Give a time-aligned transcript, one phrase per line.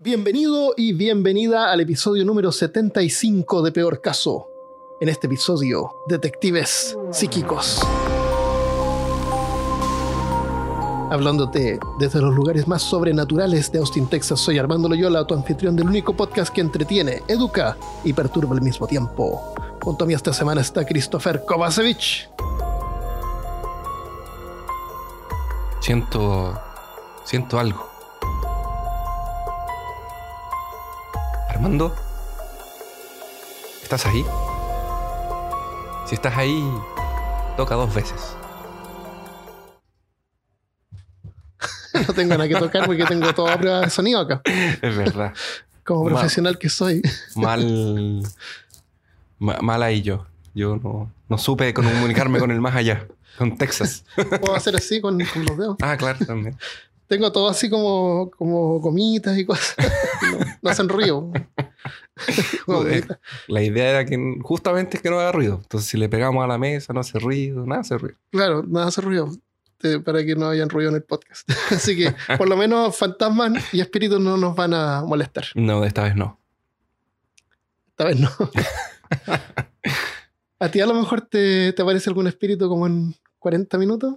[0.00, 4.46] Bienvenido y bienvenida al episodio número 75 de Peor Caso.
[5.00, 7.80] En este episodio, detectives psíquicos.
[11.10, 15.88] Hablándote desde los lugares más sobrenaturales de Austin, Texas, soy Armando Loyola, tu anfitrión del
[15.88, 19.52] único podcast que entretiene, educa y perturba al mismo tiempo.
[19.82, 22.30] Junto a mí esta semana está Christopher Kovacevic.
[25.80, 26.56] Siento.
[27.24, 27.87] Siento algo.
[31.58, 31.92] Armando.
[33.82, 34.24] ¿Estás ahí?
[36.06, 36.62] Si estás ahí,
[37.56, 38.36] toca dos veces.
[42.06, 44.40] No tengo nada que tocar porque tengo toda prueba de sonido acá.
[44.44, 45.34] Es verdad.
[45.84, 47.02] Como profesional que soy.
[47.34, 48.22] Mal.
[49.40, 50.24] ma- mal ahí yo.
[50.54, 53.08] Yo no, no supe comunicarme con el más allá.
[53.36, 54.04] Con Texas.
[54.40, 55.76] Puedo hacer así con, con los dedos.
[55.82, 56.56] Ah, claro, también.
[57.08, 59.74] Tengo todo así como, como gomitas y cosas.
[60.30, 61.32] No, no hacen ruido.
[63.48, 65.60] La idea era que justamente es que no haga ruido.
[65.62, 68.18] Entonces, si le pegamos a la mesa, no hace ruido, nada hace ruido.
[68.30, 69.30] Claro, nada hace ruido.
[69.84, 71.48] eh, Para que no hayan ruido en el podcast.
[71.70, 75.44] Así que, por lo menos, fantasmas y espíritus no nos van a molestar.
[75.54, 76.38] No, esta vez no.
[77.90, 78.30] Esta vez no.
[80.60, 84.16] ¿A ti a lo mejor te, te aparece algún espíritu como en 40 minutos?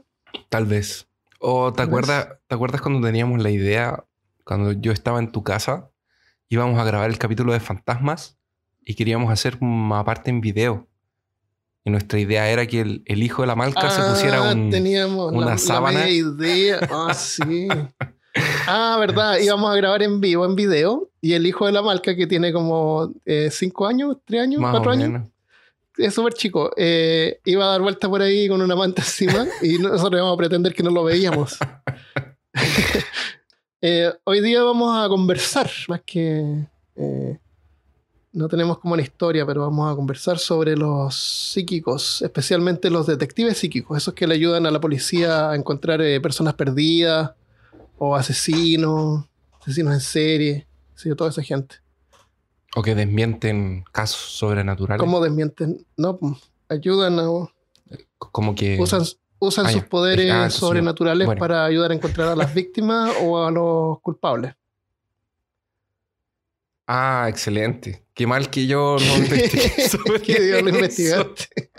[0.49, 1.07] Tal vez.
[1.43, 4.05] O ¿te acuerdas, ¿te acuerdas cuando teníamos la idea,
[4.45, 5.89] cuando yo estaba en tu casa,
[6.49, 8.37] íbamos a grabar el capítulo de fantasmas
[8.85, 10.87] y queríamos hacer una parte en video?
[11.83, 14.69] Y nuestra idea era que el, el hijo de la malca se pusiera Ah, un...
[14.69, 16.01] teníamos una la, sábana.
[16.01, 16.79] La idea.
[16.91, 17.67] Ah, sí.
[18.65, 19.39] Ah, verdad.
[19.39, 21.09] Íbamos a grabar en vivo, en video.
[21.19, 24.89] Y el hijo de la malca, que tiene como 5 años, 3 años, más 4
[24.89, 25.29] o años.
[26.05, 26.71] Es súper chico.
[26.77, 30.37] eh, iba a dar vuelta por ahí con una manta encima y nosotros íbamos a
[30.37, 31.57] pretender que no lo veíamos.
[33.83, 36.67] Eh, hoy día vamos a conversar, más que.
[36.95, 37.39] eh,
[38.33, 43.57] no tenemos como una historia, pero vamos a conversar sobre los psíquicos, especialmente los detectives
[43.57, 47.31] psíquicos, esos que le ayudan a la policía a encontrar eh, personas perdidas
[47.97, 49.25] o asesinos,
[49.59, 51.75] asesinos en serie, sí, toda esa gente.
[52.75, 54.99] O que desmienten casos sobrenaturales.
[54.99, 55.85] ¿Cómo desmienten?
[55.97, 56.33] No, pues,
[56.69, 57.25] ayudan a.
[58.17, 58.77] Como que...
[58.79, 59.01] usan,
[59.39, 61.39] usan Ah, sus poderes Ah, sobrenaturales bueno.
[61.39, 64.53] para ayudar a encontrar a las víctimas o a los culpables.
[66.87, 68.05] Ah, excelente.
[68.13, 70.77] Qué mal que yo no investigué sobre ¿Qué diablo eso.
[70.77, 71.69] investigaste?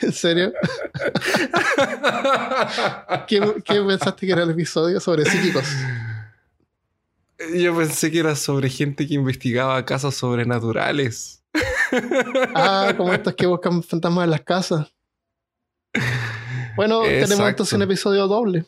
[0.00, 0.52] ¿En serio?
[3.26, 5.64] ¿Qué, qué pensaste que era el episodio sobre psíquicos?
[7.54, 11.42] Yo pensé que era sobre gente que investigaba casos sobrenaturales.
[12.56, 14.92] Ah, como estos que buscan fantasmas en las casas.
[16.76, 18.66] Bueno, tenemos entonces un episodio doble.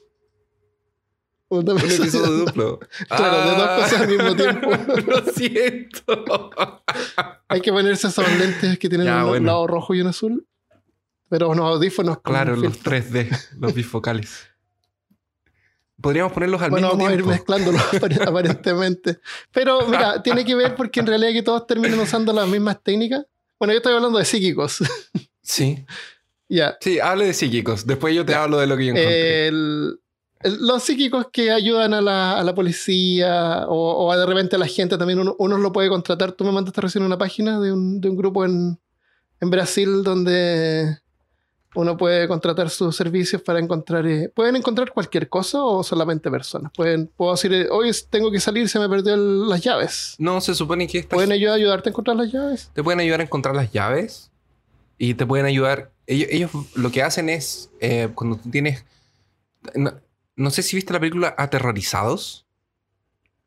[1.48, 2.80] Un Un episodio duplo.
[3.08, 4.70] Claro, de dos Ah, cosas al mismo tiempo.
[5.10, 6.50] Lo siento.
[7.48, 9.46] Hay que ponerse esos lentes que tienen Ya, un bueno.
[9.46, 10.46] lado rojo y uno azul.
[11.28, 12.92] Pero unos audífonos con Claro, los filtro.
[12.92, 14.46] 3D, los bifocales.
[16.06, 17.30] Podríamos ponerlos al Bueno, mismo vamos a ir tiempo.
[17.32, 19.18] mezclándolos apar- aparentemente.
[19.52, 23.24] Pero mira, tiene que ver porque en realidad que todos terminan usando las mismas técnicas.
[23.58, 24.78] Bueno, yo estoy hablando de psíquicos.
[25.42, 25.84] Sí.
[26.48, 26.76] ya.
[26.80, 27.86] Sí, hable de psíquicos.
[27.86, 29.48] Después yo te hablo de lo que yo encontré.
[29.48, 29.98] El-
[30.40, 34.56] el- los psíquicos que ayudan a la, a la policía o, o a de repente
[34.56, 36.32] a la gente también uno, uno lo puede contratar.
[36.32, 38.78] Tú me mandaste recién una página de un, de un grupo en,
[39.40, 40.98] en Brasil donde
[41.76, 44.06] uno puede contratar sus servicios para encontrar...
[44.06, 46.72] eh, ¿Pueden encontrar cualquier cosa o solamente personas?
[46.74, 50.16] Pueden, puedo decir, eh, hoy tengo que salir, se me perdió el- las llaves.
[50.18, 52.70] No, se supone que esta ¿Pueden ayudar, ayudarte a encontrar las llaves?
[52.74, 54.30] te pueden ayudar a encontrar las llaves
[54.98, 55.92] y te pueden ayudar.
[56.06, 58.84] Ellos, ellos lo que hacen es eh, cuando tú tienes.
[59.74, 59.92] No,
[60.36, 62.46] no sé si viste la película Aterrorizados.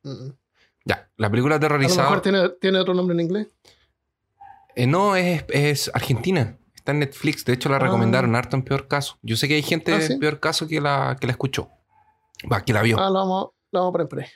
[0.04, 0.30] Mm.
[0.86, 2.22] Ya, la película A lo mejor Aterrorizados.
[2.22, 3.48] tiene, tiene otro nombre en inglés.
[4.76, 6.56] Eh, no, es, es Argentina.
[6.90, 7.46] Está en Netflix.
[7.46, 7.80] De hecho, la Ah.
[7.80, 9.20] recomendaron harto en peor caso.
[9.22, 10.14] Yo sé que hay gente Ah, ¿sí?
[10.14, 11.70] en peor caso que la, que la escuchó.
[12.52, 12.98] Va, que la vio.
[13.00, 14.28] Ah, lo vamos, lo vamos a poner.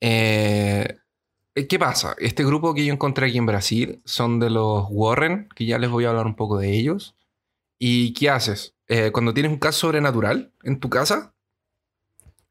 [0.00, 0.98] Eh,
[1.68, 2.14] ¿Qué pasa?
[2.18, 5.88] Este grupo que yo encontré aquí en Brasil son de los Warren, que ya les
[5.88, 7.16] voy a hablar un poco de ellos.
[7.78, 8.74] ¿Y qué haces?
[8.88, 11.33] Eh, cuando tienes un caso sobrenatural en tu casa,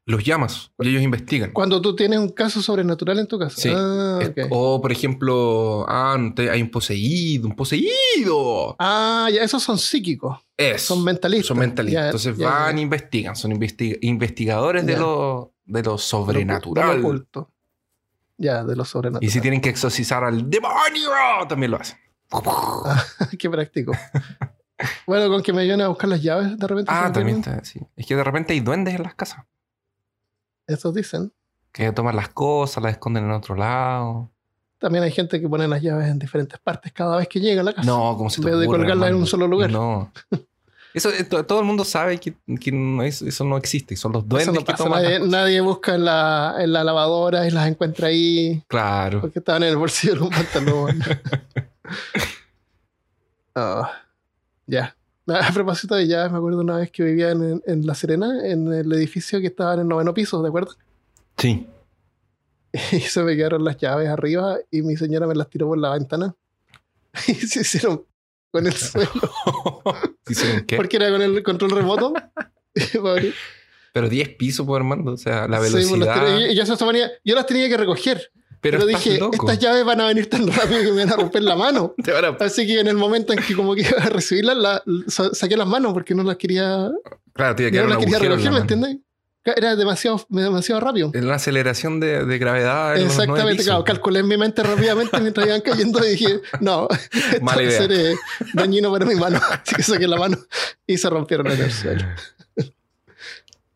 [0.06, 1.52] los llamas y ellos investigan.
[1.52, 3.58] Cuando tú tienes un caso sobrenatural en tu casa.
[3.60, 3.70] Sí.
[3.74, 4.38] Ah, Es- ok.
[4.50, 6.16] O, por ejemplo, ah,
[6.50, 8.76] hay un poseído, un poseído.
[8.78, 10.38] Ah, ya, esos son psíquicos.
[10.56, 10.94] Eso.
[10.94, 11.46] Son mentalistas.
[11.48, 12.00] Son mentalistas.
[12.02, 13.34] Ya, Entonces ya, van e investigan.
[13.34, 16.98] Son investi- investigadores de lo, de lo De lo sobrenatural.
[17.00, 17.50] oculto.
[18.36, 19.26] Ya, de lo sobrenatural.
[19.26, 21.08] y si tienen que exorcizar al demonio,
[21.48, 21.96] también lo hacen.
[23.38, 23.92] Qué práctico.
[25.06, 26.90] bueno, con que me ayuden a buscar las llaves de repente.
[26.92, 27.80] Ah, también está, sí.
[27.96, 29.44] Es que de repente hay duendes en las casas.
[30.66, 31.32] Esos dicen.
[31.72, 34.30] Que toman las cosas, las esconden en otro lado.
[34.78, 37.64] También hay gente que pone las llaves en diferentes partes cada vez que llega a
[37.64, 37.86] la casa.
[37.86, 39.70] No, como se En vez de colgarlas en un solo lugar.
[39.70, 40.12] No.
[40.94, 43.96] Eso, eh, to- todo el mundo sabe que, que no es- eso no existe.
[43.96, 45.32] Son los Eso duendes no que toman Nadie, las cosas.
[45.32, 49.20] nadie busca en la, en la lavadora y las encuentra ahí Claro.
[49.20, 51.00] porque estaban en el bolsillo de un pantalón.
[53.54, 53.90] Ah,
[54.66, 54.96] ya.
[55.48, 58.72] A propósito de llaves, me acuerdo una vez que vivía en, en La Serena, en
[58.72, 60.74] el edificio que estaba en el noveno piso, ¿de acuerdo?
[61.38, 61.66] Sí.
[62.92, 65.92] Y se me quedaron las llaves arriba y mi señora me las tiró por la
[65.92, 66.34] ventana.
[67.28, 68.04] Y se hicieron
[68.50, 69.10] con el suelo.
[70.28, 70.76] ¿Hicieron qué?
[70.76, 72.12] Porque era con el control remoto.
[73.92, 75.12] Pero 10 pisos, pues, Armando.
[75.12, 76.26] O sea, la Sí, pues, las velocidad.
[76.26, 76.52] tiré.
[76.52, 76.64] Y yo,
[77.24, 78.32] yo las tenía que recoger.
[78.70, 79.34] Pero dije, loco.
[79.50, 81.94] estas llaves van a venir tan rápido que me van a romper la mano.
[82.40, 85.34] A- Así que en el momento en que como que iba a recibirlas, la- sa-
[85.34, 86.90] saqué las manos porque no las quería,
[87.34, 88.96] Claro, tiene que no las quería la ¿me entiendes?
[89.46, 91.10] Era demasiado, demasiado rápido.
[91.12, 92.96] En la aceleración de, de gravedad.
[92.96, 97.52] Exactamente, claro, calculé en mi mente rápidamente mientras iban cayendo y dije, no, esto va
[97.52, 98.14] a ser eh,
[98.54, 99.38] dañino para mi mano.
[99.50, 100.38] Así que saqué la mano
[100.86, 102.06] y se rompieron en el suelo.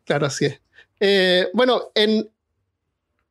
[0.05, 0.59] claro, así es.
[0.99, 2.27] Eh, bueno, en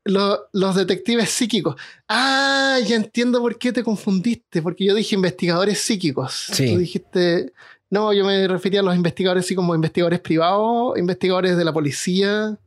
[0.08, 1.76] lo- los detectives psíquicos.
[2.08, 6.46] Ah, ya entiendo por qué te confundiste, porque yo dije investigadores psíquicos.
[6.52, 6.72] Sí.
[6.72, 7.52] Tú dijiste,
[7.90, 12.58] no, yo me refería a los investigadores así como investigadores privados, investigadores de la policía,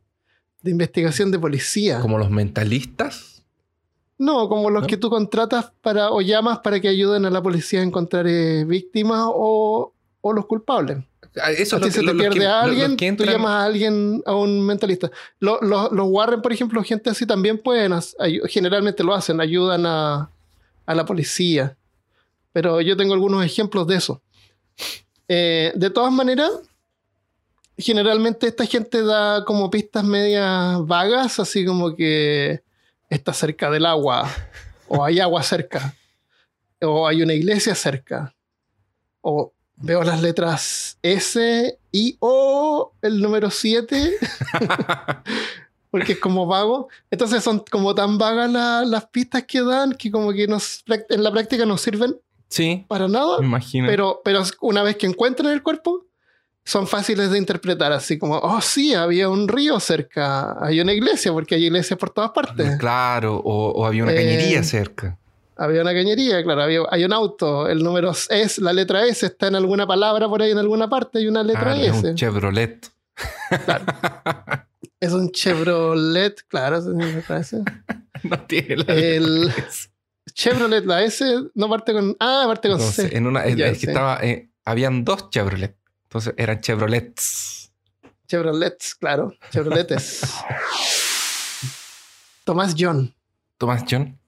[0.62, 2.00] de investigación de policía.
[2.00, 3.42] Como los mentalistas.
[4.18, 4.86] No, como los ¿No?
[4.88, 8.64] que tú contratas para o llamas para que ayuden a la policía a encontrar eh,
[8.64, 10.98] víctimas o, o los culpables.
[11.40, 12.96] Ah, Eso es lo se que, te lo- los pierde que- a los- los alguien,
[12.96, 15.10] que tú entran- llamas a alguien, a un mentalista.
[15.40, 17.92] Lo- lo- los Warren, por ejemplo, gente así también pueden,
[18.48, 20.30] generalmente lo hacen, ayudan a,
[20.84, 21.76] a la policía.
[22.52, 24.20] Pero yo tengo algunos ejemplos de eso.
[25.26, 26.50] Eh, de todas maneras,
[27.78, 32.62] generalmente esta gente da como pistas medias vagas, así como que
[33.08, 34.28] está cerca del agua,
[34.88, 35.94] o hay agua cerca,
[36.82, 38.34] o hay una iglesia cerca,
[39.22, 39.52] o
[39.82, 44.14] veo las letras S, I, O, el número 7,
[45.90, 46.88] porque es como vago.
[47.10, 51.22] Entonces son como tan vagas la- las pistas que dan que como que nos, en
[51.22, 52.16] la práctica no sirven
[52.48, 53.38] Sí, para nada.
[53.40, 53.86] me imagino.
[53.88, 56.04] Pero, pero una vez que encuentran el cuerpo,
[56.64, 61.32] son fáciles de interpretar, así como, oh sí, había un río cerca, hay una iglesia,
[61.32, 62.76] porque hay iglesias por todas partes.
[62.78, 65.18] Claro, o, o había una Eh, cañería cerca.
[65.56, 69.48] Había una cañería, claro, había, hay un auto, el número es, la letra S está
[69.48, 72.08] en alguna palabra por ahí en alguna parte, hay una letra Ah, es S.
[72.08, 72.90] un Chevrolet.
[75.00, 77.62] es un Chevrolet, claro, es la letra S.
[78.22, 79.88] no tiene la El- letra S.
[80.34, 83.16] Chevrolet, la S no parte con, ah, parte con Entonces, C.
[83.16, 83.86] en una, es, Ya, es que sí.
[83.88, 85.76] estaba, eh, habían dos Chevrolet.
[86.04, 87.72] Entonces eran Chevrolets.
[88.28, 90.22] Chevrolets, claro, Chevroletes.
[92.44, 93.14] Tomás John.
[93.58, 94.18] Tomás John.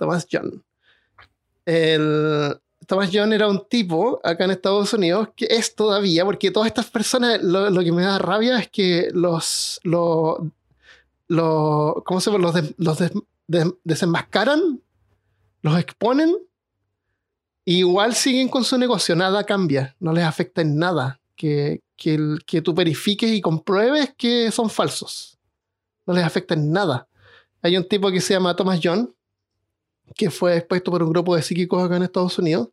[0.00, 0.64] Thomas John.
[1.66, 6.66] El Thomas John era un tipo acá en Estados Unidos que es todavía, porque todas
[6.66, 10.38] estas personas, lo, que me da rabia es que los, los,
[11.28, 12.36] los ¿cómo se?
[12.36, 13.12] Los, des- los des-
[13.46, 14.80] des- desenmascaran,
[15.62, 16.34] los exponen,
[17.64, 22.38] y igual siguen con su negocio, nada cambia, no les afecta en nada que, que,
[22.46, 25.38] que tú verifiques y compruebes que son falsos.
[26.06, 27.06] No les afecta en nada.
[27.62, 29.14] Hay un tipo que se llama Thomas John,
[30.14, 32.68] que fue expuesto por un grupo de psíquicos acá en Estados Unidos.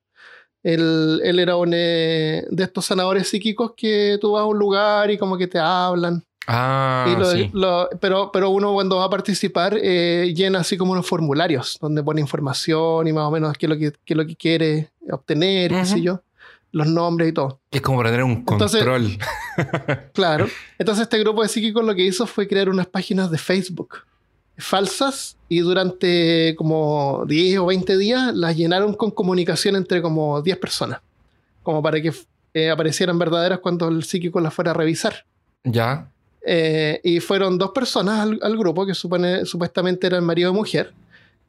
[0.63, 5.09] Él, él era un, eh, de estos sanadores psíquicos que tú vas a un lugar
[5.11, 6.23] y como que te hablan.
[6.47, 7.49] Ah, Y lo- sí.
[7.53, 12.01] lo- pero, pero uno cuando va a participar eh, llena así como unos formularios donde
[12.03, 14.89] pone información y más o menos qué es lo que, qué es lo que quiere
[15.11, 16.21] obtener, qué sé yo,
[16.71, 17.59] los nombres y todo.
[17.71, 19.17] Es como para tener un Entonces- control.
[20.13, 20.47] Claro.
[20.79, 23.99] Entonces este grupo de psíquicos lo que hizo fue crear unas páginas de Facebook
[24.57, 30.57] falsas y durante como 10 o 20 días las llenaron con comunicación entre como 10
[30.57, 31.01] personas,
[31.63, 32.11] como para que
[32.53, 35.25] eh, aparecieran verdaderas cuando el psíquico las fuera a revisar.
[35.63, 36.11] ya.
[36.49, 40.93] Eh, y fueron dos personas al, al grupo que supone, supuestamente eran marido y mujer.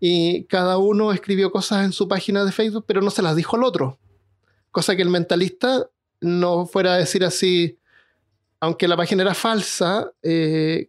[0.00, 3.54] Y cada uno escribió cosas en su página de Facebook, pero no se las dijo
[3.56, 3.96] al otro.
[4.72, 5.88] Cosa que el mentalista
[6.20, 7.78] no fuera a decir así,
[8.58, 10.88] aunque la página era falsa, eh,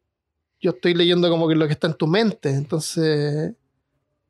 [0.61, 2.49] yo estoy leyendo como que lo que está en tu mente.
[2.49, 3.53] Entonces,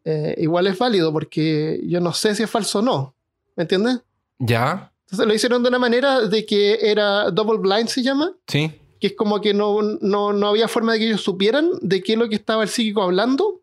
[0.06, 3.14] eh, igual es válido porque yo no sé si es falso o no.
[3.56, 4.00] ¿Me entiendes?
[4.38, 4.92] Ya.
[5.06, 8.72] Entonces lo hicieron de una manera de que era double blind, se llama Sí.
[9.00, 12.14] que es como que no, no, no había forma de que ellos supieran de qué
[12.14, 13.62] es lo que estaba el psíquico hablando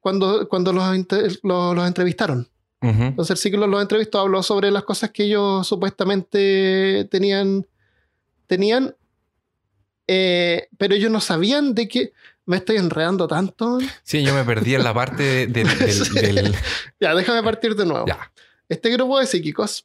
[0.00, 0.84] cuando, cuando los,
[1.42, 2.48] los, los entrevistaron.
[2.80, 7.66] Entonces el psíquico los entrevistó, habló sobre las cosas que ellos supuestamente tenían,
[8.46, 8.94] tenían
[10.08, 12.12] Eh, pero ellos no sabían de que
[12.44, 13.78] me estoy enredando tanto.
[14.02, 16.54] Sí, yo me perdí en la parte de- del, del- del-
[17.00, 18.06] Ya, déjame partir de nuevo.
[18.06, 18.30] Ya,
[18.68, 19.84] Este grupo de psíquicos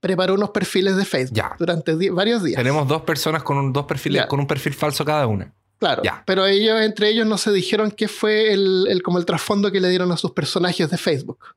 [0.00, 1.54] preparó unos perfiles de Facebook Ya.
[1.58, 2.56] durante varios días.
[2.56, 4.28] tenemos dos personas con un, dos perfiles, Ya.
[4.28, 5.52] con un perfil falso cada una.
[5.78, 6.02] Claro.
[6.02, 6.22] Ya.
[6.26, 9.80] Pero ellos, entre ellos, no se dijeron qué fue el, el- como el trasfondo que
[9.80, 11.54] le dieron a sus personajes de Facebook.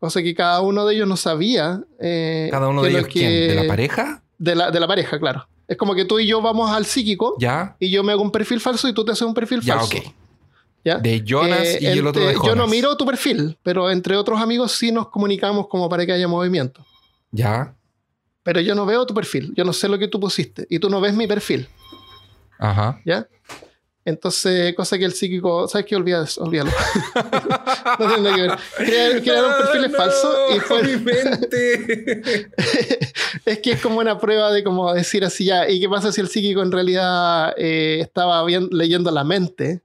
[0.00, 1.80] Cosa que cada uno de ellos no sabía.
[2.00, 3.30] eh, Cada uno qué de ellos, lo ¿quién?
[3.48, 4.22] ¿De la pareja?
[4.38, 5.48] De la, de la pareja, claro.
[5.68, 8.32] Es como que tú y yo vamos al psíquico Ya, y yo me hago un
[8.32, 9.96] perfil falso y tú te haces un perfil ya, falso.
[9.98, 10.04] ok.
[10.84, 10.96] ¿ya?
[10.98, 12.46] De Jonas Eh, y el otro de Jonas.
[12.48, 16.12] Yo no miro tu perfil, pero entre otros amigos sí nos comunicamos como para que
[16.12, 16.84] haya movimiento.
[17.30, 17.74] Ya,
[18.42, 20.88] Pero yo no veo tu perfil, yo no sé lo que tú pusiste y tú
[20.88, 21.68] no ves mi perfil,
[22.58, 22.98] ajá.
[23.04, 23.28] ¿ya?
[24.06, 25.94] Entonces, cosa que el psíquico, ¿sabes qué?
[25.94, 26.70] Olvida eso, olvídalo.
[27.98, 28.58] no tiene nada que ver.
[28.78, 32.50] Crear- crearon perfiles falsos y fue, mi mente.
[33.52, 36.20] es que es como una prueba de como decir así ya, ¿y qué pasa si
[36.20, 39.82] el psíquico en realidad eh, estaba bien- leyendo la mente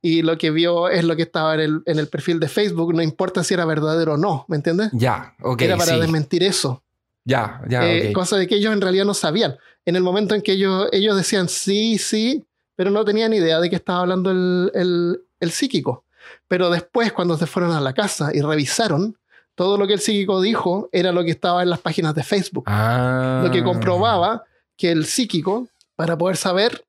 [0.00, 2.92] y lo que vio es lo que estaba en el, en el perfil de Facebook,
[2.94, 4.90] no importa si era verdadero o no, ¿me entiendes?
[4.92, 5.62] ya, ok.
[5.62, 6.00] era para sí.
[6.00, 6.82] desmentir eso.
[7.24, 8.12] Ya, ya, Eh, ok.
[8.14, 9.56] Cosa de que ellos en realidad no sabían.
[9.84, 13.70] En el momento en que ellos, ellos decían sí, sí, pero no tenían idea de
[13.70, 16.04] que estaba hablando el, el- el psíquico.
[16.48, 19.16] Pero después, cuando se fueron a la casa y revisaron,
[19.62, 22.64] todo lo que el psíquico dijo era lo que estaba en las páginas de Facebook.
[22.66, 23.42] Ah.
[23.44, 24.42] Lo que comprobaba
[24.76, 26.84] que el psíquico, para poder saber,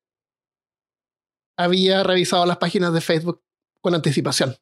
[1.56, 3.40] había revisado las páginas de Facebook
[3.80, 4.56] con anticipación.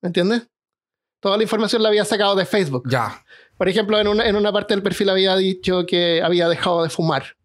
[0.00, 0.48] ¿Me entiendes?
[1.20, 2.88] Toda la información la había sacado de Facebook.
[2.88, 3.22] Ya.
[3.58, 6.88] Por ejemplo, en una, en una parte del perfil había dicho que había dejado de
[6.88, 7.36] fumar.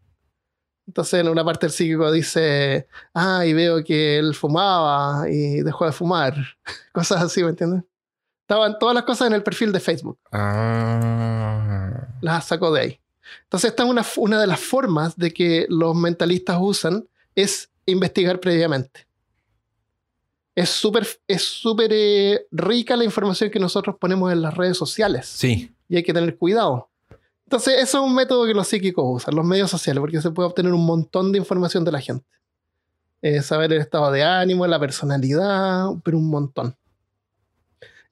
[0.87, 5.85] Entonces, en una parte el psíquico dice, ah, y veo que él fumaba y dejó
[5.85, 6.35] de fumar.
[6.93, 7.83] Cosas así, ¿me entiendes?
[8.53, 10.19] Estaban todas las cosas en el perfil de Facebook.
[10.31, 12.07] Ah.
[12.21, 12.99] Las sacó de ahí.
[13.45, 18.39] Entonces, esta es una, una de las formas de que los mentalistas usan es investigar
[18.39, 19.07] previamente.
[20.53, 25.25] Es súper es súper, eh, rica la información que nosotros ponemos en las redes sociales
[25.25, 25.73] Sí.
[25.89, 26.89] y hay que tener cuidado.
[27.45, 30.47] Entonces, eso es un método que los psíquicos usan, los medios sociales, porque se puede
[30.49, 32.27] obtener un montón de información de la gente.
[33.23, 36.75] Eh, saber el estado de ánimo, la personalidad, pero un montón.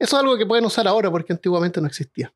[0.01, 2.33] Eso es algo que pueden usar ahora porque antiguamente no existía.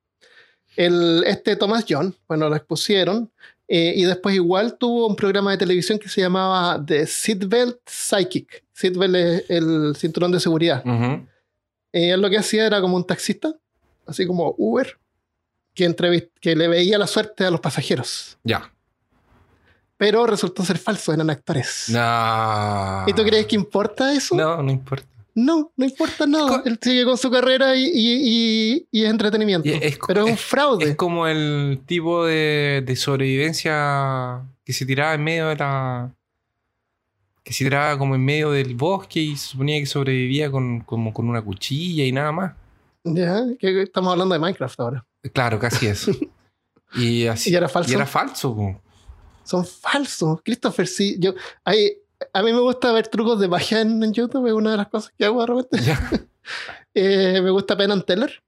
[0.75, 3.31] El, este Thomas John, bueno, lo expusieron
[3.67, 8.63] eh, y después igual tuvo un programa de televisión que se llamaba The Seatbelt Psychic.
[8.71, 10.83] Seatbelt es el cinturón de seguridad.
[11.91, 13.55] Eh, él lo que hacía era como un taxista,
[14.05, 14.99] así como Uber,
[15.73, 18.37] que, que le veía la suerte a los pasajeros.
[18.43, 18.71] Ya.
[19.97, 21.85] Pero resultó ser falso, eran actores.
[21.87, 23.05] No.
[23.07, 24.35] ¿Y tú crees que importa eso?
[24.35, 25.14] No, no importa.
[25.37, 26.63] No, no importa nada.
[26.65, 29.67] Él sigue con su carrera y, y- y- y es entretenimiento.
[29.69, 30.85] Es Pero es un es- fraude.
[30.89, 36.11] Es como el tipo de, de sobrevivencia que se tiraba en medio de la.
[37.43, 41.13] que se tiraba como en medio del bosque y se suponía que sobrevivía con, como
[41.13, 42.53] con una cuchilla y nada más.
[43.03, 45.05] Ya, que estamos hablando de Minecraft ahora.
[45.33, 46.11] Claro, casi eso.
[46.97, 47.51] Y así.
[47.51, 47.91] ¿Y era falso?
[47.91, 48.55] Y era falso.
[48.55, 48.81] po.
[49.43, 50.39] Son falsos.
[50.45, 51.17] Christopher, sí.
[51.19, 51.33] Yo,
[51.65, 51.91] hay,
[52.33, 54.87] a mí me gusta ver trucos de magia en, en YouTube, es una de las
[54.87, 55.79] cosas que hago de repente.
[55.81, 55.99] Ya.
[56.97, 58.41] Eh, me gusta Penn and Teller,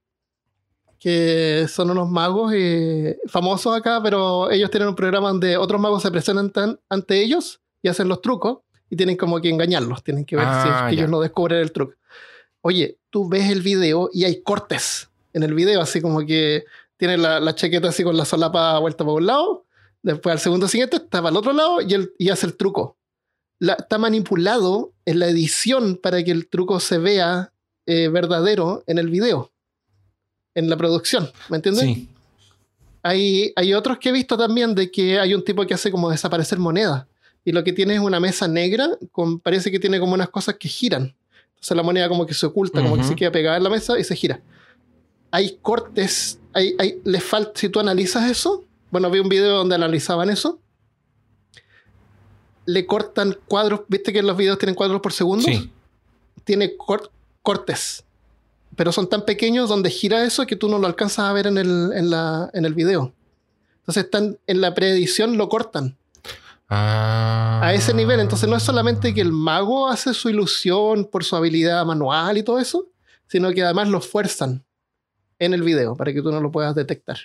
[0.98, 6.02] que son unos magos eh, famosos acá, pero ellos tienen un programa donde otros magos
[6.02, 8.58] se presentan ante ellos y hacen los trucos
[8.90, 11.02] y tienen como que engañarlos, tienen que ver Ah, si es que ya.
[11.02, 11.94] ellos no descubren el truco.
[12.62, 16.64] Oye, tú ves el video y hay cortes en el video, así como que
[16.96, 19.66] tiene la, la chaqueta así con la solapa vuelta para un lado,
[20.02, 22.96] después al segundo siguiente está para el otro lado y, él- y hace el truco.
[23.58, 27.52] La- está manipulado en la edición para que el truco se vea
[27.86, 29.50] eh, verdadero en el video,
[30.54, 31.84] en la producción, ¿me entiendes?
[31.84, 32.08] Sí.
[33.02, 36.10] Hay, hay otros que he visto también de que hay un tipo que hace como
[36.10, 37.06] desaparecer monedas
[37.44, 40.56] y lo que tiene es una mesa negra, con, parece que tiene como unas cosas
[40.56, 41.14] que giran.
[41.54, 43.98] Entonces la moneda como que se oculta, como que se queda pegada en la mesa
[43.98, 44.40] y se gira.
[45.30, 49.74] Hay cortes, hay, hay, le falta, si tú analizas eso, bueno, vi un video donde
[49.74, 50.60] analizaban eso,
[52.68, 55.70] le cortan cuadros, viste que los videos tienen cuadros por segundo, Sí.
[56.44, 57.10] tiene cor-
[57.42, 58.04] cortes,
[58.76, 61.56] pero son tan pequeños donde gira eso que tú no lo alcanzas a ver en
[61.56, 63.12] el, en la, en el video.
[63.80, 65.96] Entonces están en la preedición, lo cortan
[66.68, 67.60] Ah.
[67.64, 68.20] a ese nivel.
[68.20, 72.42] Entonces no es solamente que el mago hace su ilusión por su habilidad manual y
[72.42, 72.86] todo eso,
[73.26, 74.62] sino que además lo fuerzan
[75.38, 77.16] en el video para que tú no lo puedas detectar.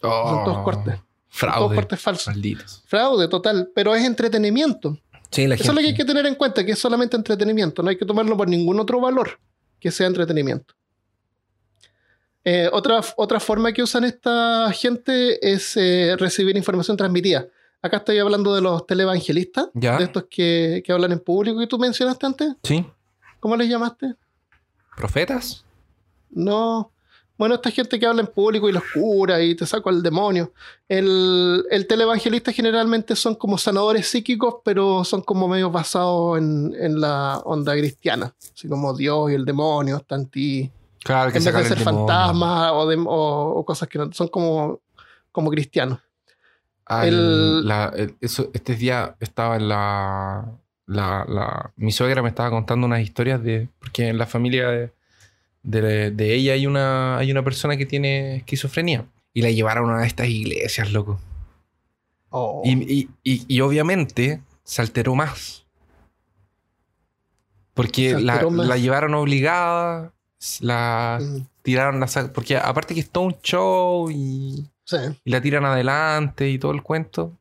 [0.00, 0.96] Son todos Oh, cortes.
[1.32, 1.88] Fraude.
[2.26, 2.82] Malditos.
[2.86, 4.98] Fraude total, pero es entretenimiento.
[5.30, 7.82] Sí, la Eso es lo que hay que tener en cuenta, que es solamente entretenimiento.
[7.82, 9.40] No hay que tomarlo por ningún otro valor
[9.80, 10.74] que sea entretenimiento.
[12.44, 17.46] Eh, otra, otra forma que usan esta gente es eh, recibir información transmitida.
[17.80, 19.96] Acá estoy hablando de los televangelistas, ¿Ya?
[19.96, 22.52] de estos que, que hablan en público y tú mencionaste antes.
[22.62, 22.84] Sí.
[23.40, 24.14] ¿Cómo les llamaste?
[24.96, 25.64] ¿Profetas?
[26.30, 26.92] No.
[27.42, 30.52] Bueno, esta gente que habla en público y los cura y te saco al demonio.
[30.88, 37.00] El, el televangelista generalmente son como sanadores psíquicos, pero son como medio basados en, en
[37.00, 38.32] la onda cristiana.
[38.54, 40.70] Así como Dios y el demonio están en ti.
[41.02, 44.28] Claro, que En vez de ser fantasmas o, de- o- o cosas que no, son
[44.28, 44.78] como,
[45.32, 45.98] como cristianos.
[46.86, 50.48] Al- El- la- el- eso, este día estaba en la,
[50.86, 53.68] la, la- Mi suegra me estaba contando unas historias de.
[53.80, 54.92] Porque en la familia de,
[55.62, 59.06] de- de ella hay una, hay una persona que tiene esquizofrenia.
[59.34, 61.18] Y la llevaron a una de estas iglesias, loco.
[62.30, 62.62] Oh.
[62.64, 65.64] Y, y- y- y obviamente se alteró más.
[67.74, 68.66] Porque la, más.
[68.66, 70.12] la llevaron obligada,
[70.60, 74.96] la Mm, tiraron la Porque aparte que es todo un show y, sí.
[75.24, 77.38] la tiran adelante y todo el cuento.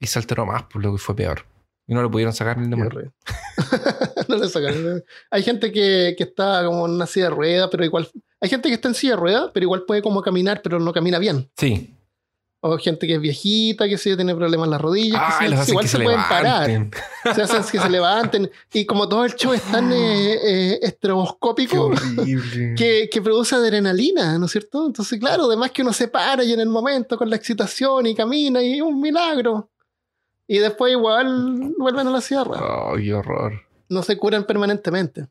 [0.00, 1.44] Y se alteró más, por lo que fue peor.
[1.86, 3.12] Y no le pudieron sacar el Qué demonio.
[4.28, 5.02] no le sacan.
[5.30, 8.08] Hay gente que, que está como en una silla de ruedas, pero igual.
[8.40, 10.92] Hay gente que está en silla de ruedas, pero igual puede como caminar, pero no
[10.92, 11.50] camina bien.
[11.56, 11.90] Sí.
[12.66, 15.20] O gente que es viejita, que sí tiene problemas en las rodillas.
[15.20, 16.90] que Ah, sí- hacen igual que se, se pueden parar.
[17.34, 18.50] Se hacen que se levanten.
[18.72, 20.32] Y como todo el show es tan eh,
[20.72, 21.92] eh, estroboscópico.
[22.76, 24.86] Que, que produce adrenalina, ¿no es cierto?
[24.86, 28.14] Entonces, claro, además que uno se para y en el momento con la excitación y
[28.14, 29.68] camina y es un milagro.
[30.46, 32.58] Y después igual vuelven a la sierra.
[32.62, 33.60] Oh, qué horror.
[33.94, 35.26] No se curan permanentemente.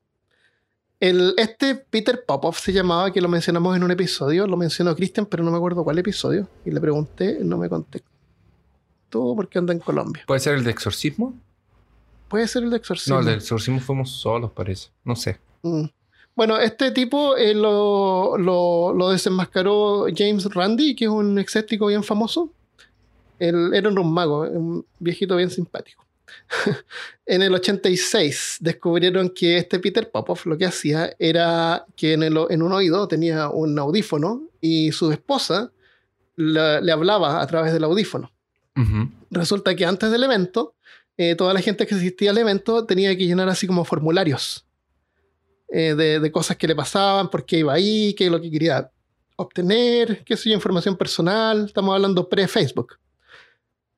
[1.00, 5.26] El, este Peter Popoff se llamaba, que lo mencionamos en un episodio, lo mencionó Christian,
[5.26, 6.48] pero no me acuerdo cuál episodio.
[6.66, 8.08] Y le pregunté, no me contestó
[9.36, 10.24] porque anda en Colombia.
[10.26, 11.34] ¿Puede ser el de exorcismo?
[12.30, 13.16] Puede ser el de exorcismo.
[13.16, 14.90] No, el de exorcismo fuimos solos, parece.
[15.04, 15.40] No sé.
[15.62, 15.86] Mm.
[16.36, 22.04] Bueno, este tipo eh, lo, lo- lo desenmascaró James Randi, que es un escéptico bien
[22.04, 22.50] famoso.
[23.38, 26.03] Él era un mago, un viejito bien simpático.
[27.26, 32.38] En el 86 descubrieron que este Peter Popoff lo que hacía era que en, el-
[32.50, 35.72] en un oído tenía un audífono y su esposa
[36.36, 38.32] la- le hablaba a través del audífono.
[39.32, 40.76] Resulta que antes del evento,
[41.18, 44.66] eh, toda la gente que asistía al evento tenía que llenar así como formularios
[45.70, 48.50] eh, de, de cosas que le pasaban, por qué iba ahí, qué es lo que
[48.52, 48.90] quería
[49.36, 51.66] obtener, qué sé yo, información personal.
[51.66, 52.98] Estamos hablando pre-Facebook.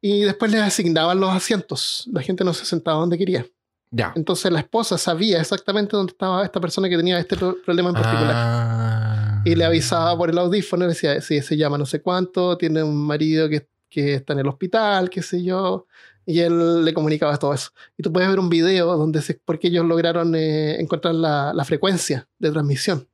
[0.07, 2.07] Y después les asignaban los asientos.
[2.13, 3.43] La gente no se sentaba donde quería.
[3.89, 4.13] Ya.
[4.15, 7.95] Entonces la esposa sabía exactamente dónde estaba esta persona que tenía este pro- problema en
[7.95, 8.31] particular.
[8.35, 9.41] Ah.
[9.45, 12.83] Y le avisaba por el audífono, le decía, sí, se llama no sé cuánto, tiene
[12.83, 15.87] un marido que, que está en el hospital, qué sé yo.
[16.23, 17.71] Y él le comunicaba todo eso.
[17.97, 21.65] Y tú puedes ver un video donde se, porque ellos lograron eh, encontrar la, la
[21.65, 23.07] frecuencia de transmisión.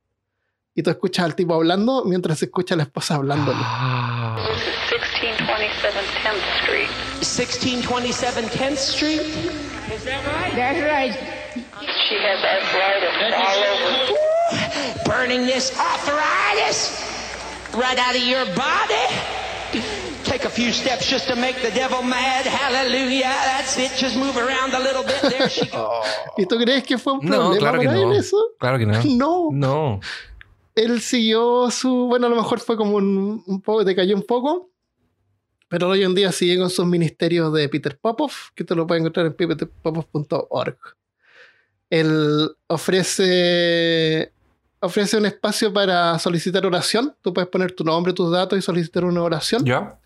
[0.74, 3.60] Y tú escuchas al tipo hablando mientras se escucha a la esposa hablándole.
[3.62, 4.36] Ah.
[7.24, 9.20] 1627 10th Street.
[9.22, 10.56] 1627 10th Street?
[10.56, 11.14] That's right.
[12.08, 15.04] She has arthritis all over.
[15.04, 16.90] Burning this arthritis
[17.74, 19.06] right out of your body.
[20.24, 22.44] Take a few steps just to make the devil mad.
[22.46, 23.22] Hallelujah.
[23.44, 23.92] That's it.
[23.96, 25.20] Just move around a little bit.
[25.22, 26.06] There she goes.
[26.38, 28.12] ¿Y tú crees que fue un No, problema claro que él no.
[28.14, 28.36] eso?
[28.58, 29.00] Claro que no.
[29.16, 29.48] No.
[29.52, 30.00] No.
[30.74, 32.06] él siguió su.
[32.08, 34.70] Bueno, a lo mejor fue como un, un poco, decayó un poco.
[35.72, 39.00] Pero hoy en día sigue con sus ministerios de Peter Popoff, que te lo puedes
[39.00, 40.76] encontrar en peterpopoff.org.
[41.88, 44.30] Él ofrece,
[44.80, 47.16] ofrece un espacio para solicitar oración.
[47.22, 49.64] Tú puedes poner tu nombre, tus datos y solicitar una oración.
[49.64, 49.98] ¿Ya?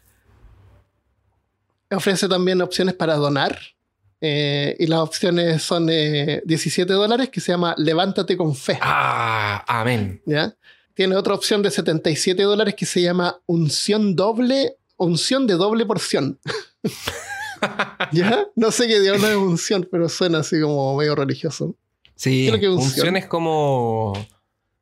[1.90, 3.58] Ofrece también opciones para donar.
[4.20, 8.78] eh, y las opciones son eh, 17 dólares, que se llama Levántate con Fe.
[8.80, 10.22] Ah, amén.
[10.26, 10.54] ¿ya?
[10.94, 16.38] Tiene otra opción de 77 dólares que se llama unción doble, unción de doble porción.
[18.12, 18.46] ¿Ya?
[18.54, 21.74] No sé qué diablo es unción, pero suena así como medio religioso.
[22.14, 22.90] Sí, ¿Qué es lo que unción?
[22.92, 24.12] unción es como.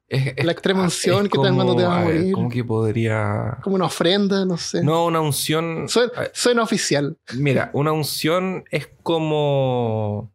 [0.09, 2.33] es- es- La extrema ah, unción es que te dan cuando te vas a morir.
[2.33, 3.59] ¿Cómo que podría.?
[3.63, 4.83] Como una ofrenda, no sé.
[4.83, 5.89] No, una unción.
[5.89, 7.17] Suena, ah, suena oficial.
[7.35, 10.33] Mira, una unción es como.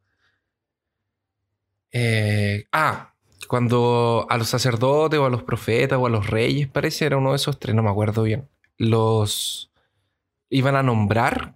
[1.91, 3.13] eh, ah,
[3.47, 7.31] cuando a los sacerdotes o a los profetas o a los reyes, parece, era uno
[7.31, 8.47] de esos tres, no me acuerdo bien.
[8.77, 9.68] Los
[10.49, 11.53] iban a nombrar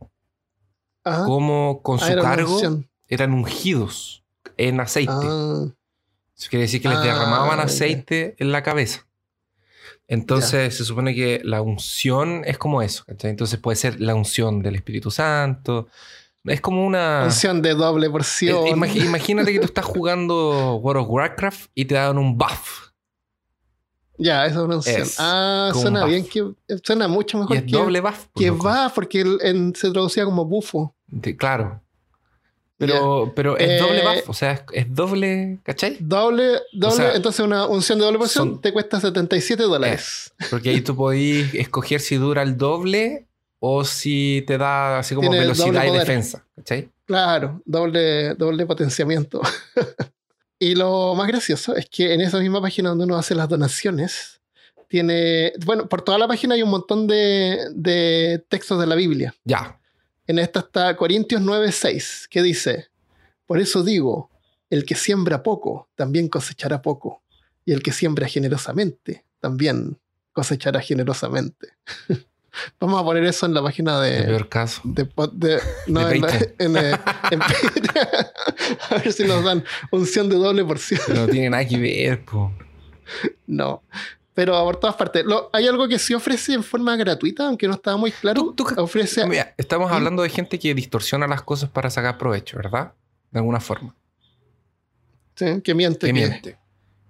[1.03, 1.25] Ajá.
[1.25, 2.59] como con Ah, su era cargo
[3.07, 4.23] eran ungidos
[4.57, 5.11] en aceite.
[5.15, 5.65] Ah,
[6.37, 7.63] Eso quiere decir que les Ah, derramaban ya.
[7.65, 9.05] aceite en la cabeza.
[10.07, 13.03] Entonces se supone que la unción es como eso.
[13.05, 13.31] ¿cachai?
[13.31, 15.87] Entonces puede ser la unción del Espíritu Santo.
[16.45, 17.23] Es como una...
[17.23, 18.67] unción de doble porción.
[18.67, 18.71] Eh,
[19.05, 22.89] imagínate que tú estás jugando World of Warcraft y te dan un buff.
[24.17, 25.01] Ya, esa es una opción.
[25.01, 26.09] Es ah, suena buff.
[26.09, 26.51] bien, que,
[26.83, 28.25] suena mucho Y mejor es que, doble buff.
[28.35, 28.65] que loco.
[28.67, 30.95] va, porque el- en- se traducía como bufo.
[31.07, 31.79] De- claro.
[32.77, 35.95] Pero, pero es Eh, doble buff, o sea, es, es doble, ¿cachai?
[35.99, 40.33] Doble, doble, sea, entonces una unción de doble porción son- te cuesta 77 dólares.
[40.49, 43.27] Porque ahí tú podís escoger si dura el doble
[43.59, 46.89] o si te da así como Tiene velocidad y defensa, ¿cachai?
[47.05, 49.41] Claro, doble, doble potenciamiento.
[50.63, 54.39] y lo más gracioso es que en esa misma página donde uno hace las donaciones,
[54.87, 59.35] tiene, bueno, por toda la página hay un montón de, de textos de la Biblia.
[59.43, 59.81] Ya.
[60.25, 62.87] En esta está Corintios 9:6, que dice,
[63.45, 64.29] por eso digo,
[64.69, 67.23] el que siembra poco, también cosechará poco,
[67.65, 69.99] y el que siembra generosamente, también
[70.31, 71.69] cosechará generosamente.
[72.79, 74.81] Vamos a poner eso en la página El de, peor caso.
[74.83, 75.07] de,
[75.87, 81.01] no, De en, a ver si nos dan unción de doble porción.
[81.07, 82.51] Pero no tiene nada que ver, po.
[83.47, 83.83] No.
[84.33, 85.25] Pero por todas partes.
[85.25, 88.41] Lo- hay algo que sí ofrece en forma gratuita, aunque no estaba muy claro.
[88.41, 89.25] Tú- tú- ofrece.
[89.27, 89.93] Mira, estamos ¿Mm?
[89.93, 92.93] hablando de gente que distorsiona las cosas para sacar provecho, ¿verdad?
[93.31, 93.95] De alguna forma.
[95.35, 96.07] sí, que miente.
[96.07, 96.57] Que- miente.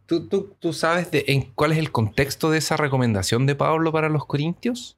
[0.06, 3.92] ¿Tú, tú, tú sabes de, en cuál es el contexto de esa recomendación de Pablo
[3.94, 4.98] para los corintios?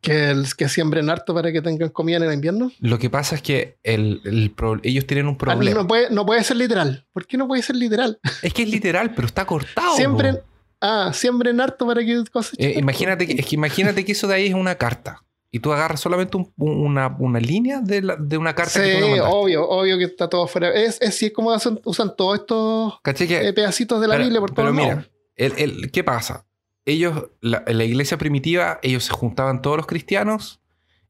[0.00, 2.72] Que, el, que siembren harto para que tengan comida en el invierno.
[2.80, 5.80] Lo que pasa es que el, el pro- ellos tienen un problema.
[5.82, 7.06] no, puede, no puede ser literal.
[7.12, 8.18] ¿Por qué no puede ser literal?
[8.42, 9.94] Es que es literal, pero está cortado.
[9.96, 10.38] siembren.
[10.80, 12.70] Ah, siembren harto para que cosechen.
[12.70, 15.22] Eh, imagínate, que, es que imagínate que eso de ahí es una carta.
[15.54, 18.90] Y tú agarras solamente un- un- una, una línea de, la- de una carta Sí,
[18.90, 20.70] que tú obvio, obvio que está todo fuera.
[20.72, 24.24] Es, es, es como hacen- usan todos estos ¿Cachai que- eh, pedacitos de la pero,
[24.24, 25.10] Biblia por pero todos mira, lados.
[25.36, 26.46] el- el- ¿qué pasa?
[26.84, 30.60] Ellos, la, en la iglesia primitiva, ellos se juntaban todos los cristianos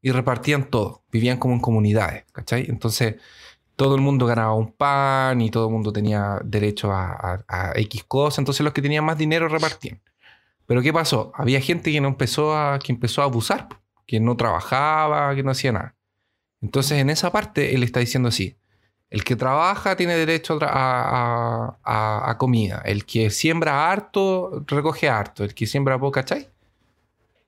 [0.02, 1.02] y repartían todo.
[1.10, 2.66] Vivían como en comunidades, ¿cachai?
[2.68, 3.16] Entonces,
[3.76, 7.72] todo el mundo ganaba un pan y todo el mundo tenía derecho a, a- a
[7.80, 8.40] X cosas.
[8.40, 10.00] Entonces, los que tenían más dinero repartían.
[10.66, 11.32] Pero ¿qué pasó?
[11.34, 13.68] Había gente que no empezó a, que empezó a abusar,
[14.06, 15.96] que no trabajaba, que no hacía nada.
[16.60, 18.56] Entonces, en esa parte, él está diciendo así.
[19.12, 22.80] El que trabaja tiene derecho a, a- a- comida.
[22.84, 25.44] El que siembra harto, recoge harto.
[25.44, 26.48] El que siembra poco, ¿cachai?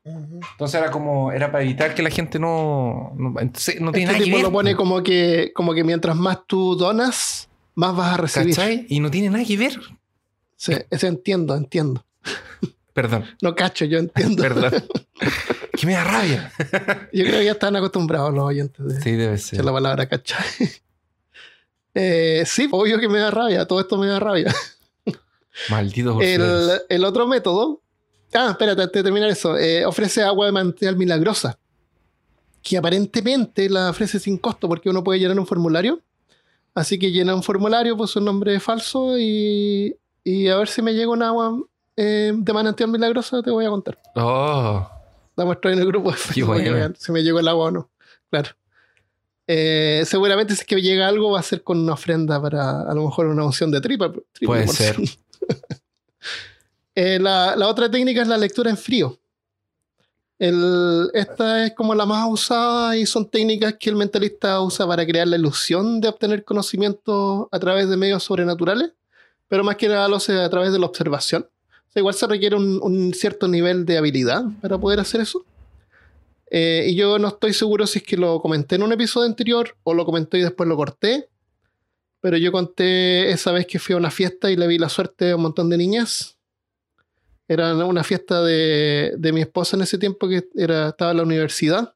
[0.05, 4.13] Entonces era como, era para evitar que la gente no, no, entonces no tiene Este
[4.13, 4.45] nada que tipo ver.
[4.45, 8.55] lo pone po, como que, como que mientras más tú donas, más vas a recibir.
[8.55, 8.85] ¿Cachai?
[8.91, 9.81] Y no tiene nada que ver.
[10.57, 12.05] Sí, eso entiendo, entiendo.
[12.93, 14.43] Perdón, No cacho, yo entiendo.
[14.43, 14.73] perdón.
[15.73, 16.53] que me da rabia.
[17.13, 19.65] Yo creo que ya están acostumbrados los oyentes de Sí, debe ser.
[19.65, 20.45] la palabra cachai.
[21.95, 24.53] Eh, sí, obvio que me da rabia, todo esto me da rabia.
[25.71, 27.81] Maldito El, el otro método,
[28.35, 31.59] ah, espérate, antes de terminar eso, eh, ofrece agua de manantial milagrosa,
[32.63, 36.01] que aparentemente la ofrece sin costo porque uno puede llenar un formulario.
[36.75, 40.93] Así que llena un formulario, puso un nombre falso y, y a ver si me
[40.93, 41.57] llega un agua
[41.97, 43.97] eh, de manantial milagrosa, te voy a contar.
[44.17, 44.91] Oh,
[45.37, 47.91] La muestro en el grupo de Facebook si me llegó el agua o no.
[48.29, 48.51] Claro.
[49.47, 52.95] Eh, seguramente si es que llega algo va a ser con una ofrenda para a
[52.95, 54.11] lo mejor una unción de tripa.
[54.11, 54.97] triple puede ser.
[56.97, 59.19] Eh, la, la otra técnica es la lectura en frío.
[60.39, 65.05] El- esta es como la más usada y son técnicas que el mentalista usa para
[65.05, 68.93] crear la ilusión de obtener conocimiento a través de medios sobrenaturales,
[69.49, 71.43] pero más que nada lo hace a través de la observación.
[71.89, 75.45] O sea, igual se requiere un, un cierto nivel de habilidad para poder hacer eso.
[76.57, 79.77] Eh, y yo no estoy seguro si es que lo comenté en un episodio anterior
[79.83, 81.29] o lo comenté y después lo corté.
[82.21, 85.33] Pero yo conté esa vez que fui a una fiesta y le vi la suerte
[85.33, 86.39] a un montón de niñas.
[87.49, 91.23] Era una fiesta de, de mi esposa en ese tiempo que era, estaba en la
[91.25, 91.93] universidad.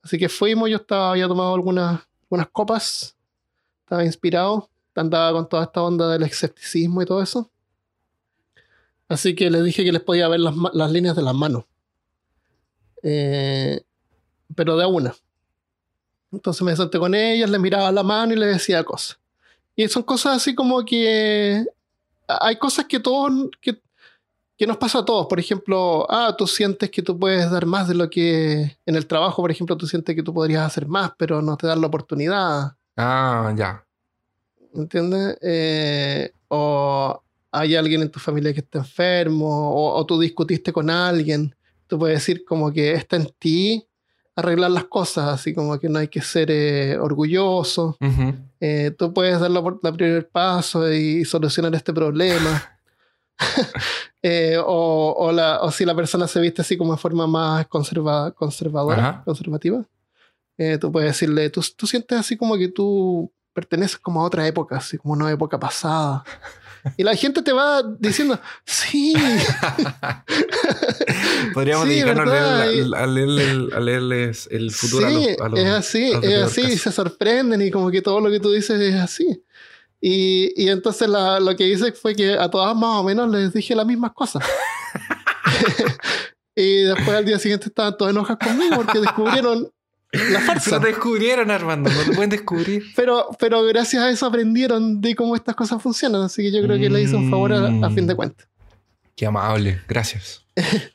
[0.00, 3.16] Así que fuimos, yo estaba, había tomado algunas, algunas copas,
[3.80, 7.50] estaba inspirado, andaba con toda esta onda del escepticismo y todo eso.
[9.08, 11.64] Así que les dije que les podía ver las, las líneas de las manos.
[13.02, 13.80] Eh,
[14.54, 15.14] pero de a una.
[16.30, 19.18] Entonces me senté con ellas, les miraba la mano y les decía cosas.
[19.76, 21.64] Y son cosas así como que
[22.26, 23.80] hay cosas que todos, que,
[24.56, 25.26] que nos pasa a todos.
[25.26, 29.06] Por ejemplo, ah, tú sientes que tú puedes dar más de lo que en el
[29.06, 31.86] trabajo, por ejemplo, tú sientes que tú podrías hacer más, pero no te dan la
[31.86, 32.76] oportunidad.
[32.96, 33.84] Ah, ya.
[34.74, 35.36] ¿Entiendes?
[35.42, 40.88] Eh, o hay alguien en tu familia que está enfermo, o, o tú discutiste con
[40.88, 41.54] alguien.
[41.92, 43.86] Tú puedes decir como que está en ti
[44.34, 47.98] arreglar las cosas, así como que no hay que ser eh, orgulloso.
[48.00, 48.34] Ujú.
[48.60, 52.62] Eh, tú puedes dar la, primer paso y solucionar este problema.
[54.24, 57.66] Eh, o, o la- o si la persona se viste así como de forma más
[57.66, 59.22] conserva, conservadora, Ajá.
[59.24, 59.84] conservativa,
[60.56, 64.46] eh, tú puedes decirle, ¿tú, tú sientes así como que tú perteneces como a otra
[64.46, 66.24] época, así como una época pasada.
[66.96, 69.14] Y la gente te va diciendo, sí,
[71.54, 75.48] Podríamos Sí, dedicarnos a, leer- a leerle- a leerles el futuro sí, a los, a
[75.48, 78.50] los- es así, los es así, se sorprenden y como que todo lo que tú
[78.52, 79.44] dices es así.
[80.00, 83.52] Y, y entonces la- lo que hice fue que a todas más o menos les
[83.52, 84.42] dije las mismas cosas.
[86.56, 89.70] y después al día siguiente estaban todas enojas conmigo porque descubrieron
[90.30, 90.80] la farsa.
[90.80, 92.82] te descubrieron, Armando, no te pueden descubrir.
[92.96, 96.22] Pero, pero gracias a eso aprendieron de cómo estas cosas funcionan.
[96.22, 98.16] Así que yo creo que le hice un favor a, a fin de Mm.
[98.16, 98.48] cuentas.
[99.16, 100.44] Qué amable, gracias.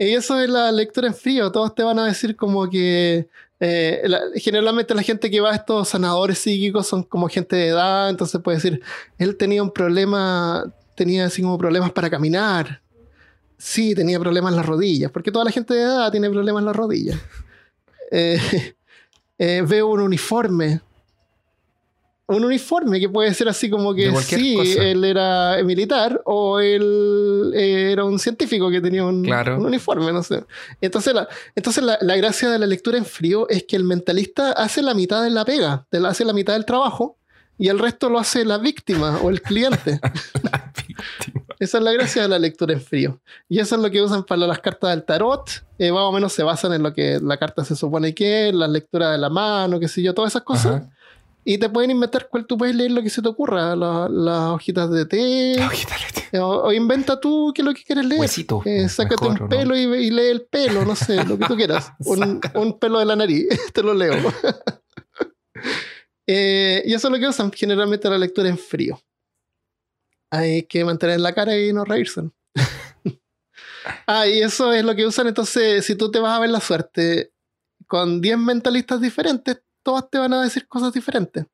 [0.00, 1.50] Y eso es la lectura en frío.
[1.50, 5.56] Todos te van a decir como que eh, la- generalmente la gente que va a
[5.56, 8.08] estos sanadores psíquicos son como gente de edad.
[8.08, 8.80] Entonces puede decir,
[9.18, 12.80] él tenía un problema, tenía así como problemas para caminar.
[13.56, 16.66] Sí, tenía problemas en las rodillas, porque toda la gente de edad tiene problemas en
[16.66, 17.18] las rodillas.
[18.10, 18.38] Eh,
[19.38, 20.80] eh, veo un uniforme.
[22.30, 24.82] Un uniforme que puede ser así como que sí, cosa.
[24.84, 29.56] él era militar o él eh, era un científico que tenía un, Claro.
[29.56, 30.44] un uniforme, no sé.
[30.82, 34.52] Entonces, la, entonces la, la gracia de la lectura en frío es que el mentalista
[34.52, 37.16] hace la mitad de la pega, hace la mitad del trabajo
[37.56, 39.98] y el resto lo hace la víctima o el cliente.
[41.60, 43.20] Esa es la gracia de la lectura en frío.
[43.48, 45.50] Y eso es lo que usan para las cartas del tarot.
[45.78, 48.54] Eh, más o menos se basan en lo que la carta se supone que es,
[48.54, 50.82] la lectura de la mano, qué sé yo, todas esas cosas.
[50.82, 50.90] Ajá.
[51.44, 54.50] Y te pueden inventar cuál tú puedes leer lo que se te ocurra, la- las
[54.50, 55.54] hojitas de té.
[55.56, 56.38] La hojita de té.
[56.40, 58.20] O, o inventa tú qué es lo que quieres leer.
[58.20, 59.56] Huesito, Eh, sácate mejor, ¿o un no?
[59.56, 61.90] pelo y, y lee el pelo, no sé, lo que tú quieras.
[62.04, 64.12] un, un pelo de la nariz, te lo leo.
[66.30, 69.00] Eh, y eso es lo que usan generalmente la lectura en frío.
[70.30, 72.22] Hay que mantener la cara y no reírse.
[74.06, 75.26] ah, y eso es lo que usan.
[75.28, 77.32] Entonces, si tú te vas a ver la suerte
[77.86, 81.46] con 10 mentalistas diferentes, todas te van a decir cosas diferentes.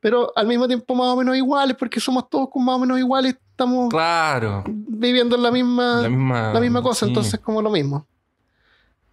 [0.00, 3.36] Pero al mismo tiempo más o menos iguales, porque somos todos más o menos iguales,
[3.50, 4.64] estamos Claro.
[4.66, 7.10] viviendo en la misma, La misma, la misma cosa, sí.
[7.10, 8.06] entonces como lo mismo.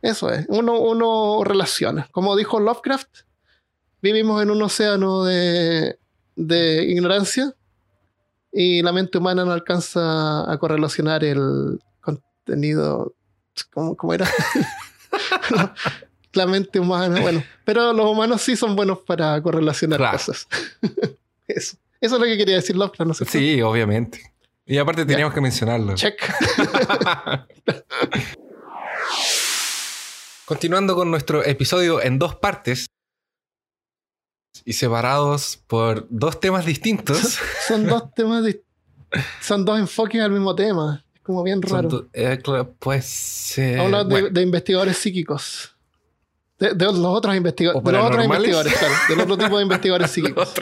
[0.02, 2.08] Eso es, uno, uno relaciona.
[2.12, 3.10] Como dijo Lovecraft,
[4.02, 6.00] vivimos en un océano de,
[6.38, 7.54] de ignorancia
[8.52, 13.14] y la mente humana no alcanza a correlacionar el contenido.
[13.74, 14.30] ¿Cómo, cómo era?
[16.34, 20.18] la mente humana, bueno, pero los humanos sí son buenos para correlacionar Claro.
[20.18, 20.48] cosas.
[21.48, 21.78] Eso.
[22.02, 23.26] Eso es lo que quería decir Lovecraft, no sé.
[23.26, 24.34] Sí, obviamente.
[24.66, 25.96] Y aparte teníamos que mencionarlo.
[25.96, 26.16] Check.
[30.46, 32.88] Continuando con nuestro episodio en dos partes
[34.66, 37.38] y separados por dos temas distintos.
[37.70, 38.62] Son dos temas dis-
[39.42, 41.04] son dos enfoques al mismo tema.
[41.16, 42.08] Es como bien raro.
[42.14, 42.38] eh,
[42.80, 43.58] pues.
[43.58, 45.76] eh, Habla de, bueno, de investigadores psíquicos.
[46.60, 47.84] De, de los otros ¿O investigadores.
[47.84, 48.94] De los otros investigadores, claro.
[49.08, 50.54] Del otro tipo de investigadores psíquicos.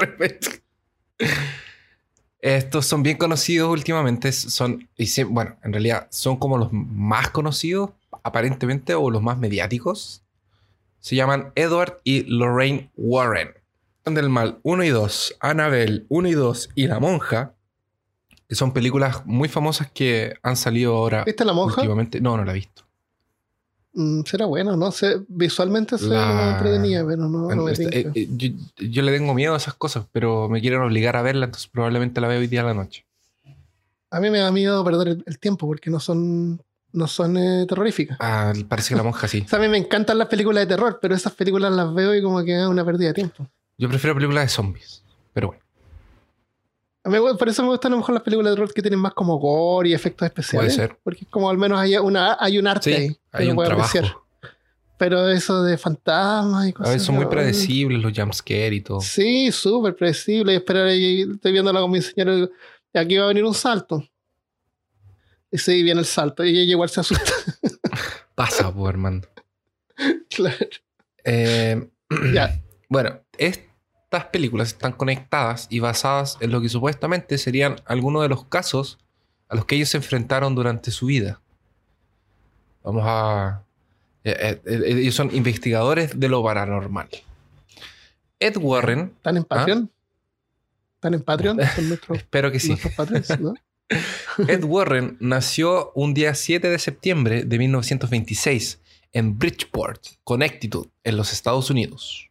[2.40, 4.32] Estos son bien conocidos últimamente.
[4.32, 7.90] Son, y bueno, en realidad son como los más conocidos,
[8.24, 10.24] aparentemente, o los más mediáticos.
[11.00, 13.54] Se llaman Edward y Lorraine Warren.
[14.14, 17.54] Del Mal 1 y 2, Annabelle 1 y 2 y La Monja,
[18.48, 21.82] que son películas muy famosas que han salido ahora ¿Viste la monja?
[21.82, 22.22] últimamente.
[22.22, 22.84] No, no la he visto.
[23.94, 24.92] Mm, será bueno, ¿no?
[24.92, 27.98] sé visualmente se La- entretenía, pero no, no me tinca.
[27.98, 31.22] eh, eh, yo, yo le tengo miedo a esas cosas, pero me quieren obligar a
[31.24, 33.06] verla, entonces probablemente la veo hoy día a la noche.
[34.12, 36.62] A mí me da miedo perder el, el tiempo porque no son,
[36.94, 38.18] no son eh, terroríficas.
[38.22, 39.42] Ah, parece que la monja sí.
[39.46, 42.16] O sea, a mí me encantan las películas de terror, pero esas películas las veo
[42.16, 43.48] y como que es una pérdida de tiempo.
[43.78, 45.64] Yo prefiero películas de zombies, pero bueno,
[47.04, 49.00] A mí, por eso me gustan a lo mejor las películas de terror que tienen
[49.00, 50.76] más como gore y efectos especiales.
[50.76, 50.98] Puede ser.
[51.04, 53.84] Porque como al menos hay, una, hay un arte ahí sí, hay un trabajo.
[53.84, 54.16] apreciar.
[54.98, 56.94] Pero eso de fantasmas y A cosas.
[56.94, 59.00] veces son muy predecibles los jumpscares y todo.
[59.00, 60.54] Sí, súper predecible.
[60.54, 62.50] Y esperar ahí, estoy viéndola con mi señora.
[62.94, 64.04] Y aquí va a venir un salto.
[65.52, 66.44] Y sí, viene el salto.
[66.44, 67.32] Y ella igual se asusta.
[68.36, 69.28] Pasa, pues, Armando.
[70.30, 70.58] claro.
[71.24, 71.88] Eh,
[72.34, 72.60] Ya.
[72.90, 73.20] Bueno,
[74.18, 78.98] estas películas están conectadas y basadas en lo que supuestamente serían algunos de los casos
[79.48, 81.40] a los que ellos se enfrentaron durante su vida.
[82.84, 83.64] Vamos a...
[84.24, 87.10] eh, eh, eh, ellos son investigadores de lo paranormal.
[88.40, 89.92] Ed Warren, ¿Están en Patreon?
[90.96, 91.60] ¿Están en Patreon?
[92.14, 92.76] Espero que sí.
[93.40, 93.54] ¿no?
[94.48, 98.82] Ed Warren nació un día 7 de septiembre de 1926
[99.14, 102.27] en Bridgeport, Connecticut, en los Estados Unidos.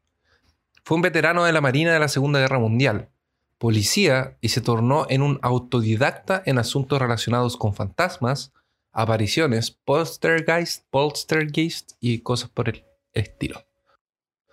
[0.87, 3.11] Fue un veterano de la Marina de la Segunda Guerra Mundial,
[3.59, 8.53] policía y se tornó en un autodidacta en asuntos relacionados con fantasmas,
[8.93, 13.67] apariciones, poltergeist, poltergeist y cosas por el estilo.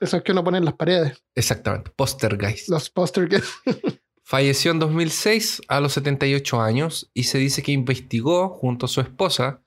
[0.01, 1.23] Eso es que uno pone en las paredes.
[1.35, 2.67] Exactamente, Postergeist.
[2.67, 3.43] Los que.
[4.23, 9.01] Falleció en 2006 a los 78 años y se dice que investigó junto a su
[9.01, 9.61] esposa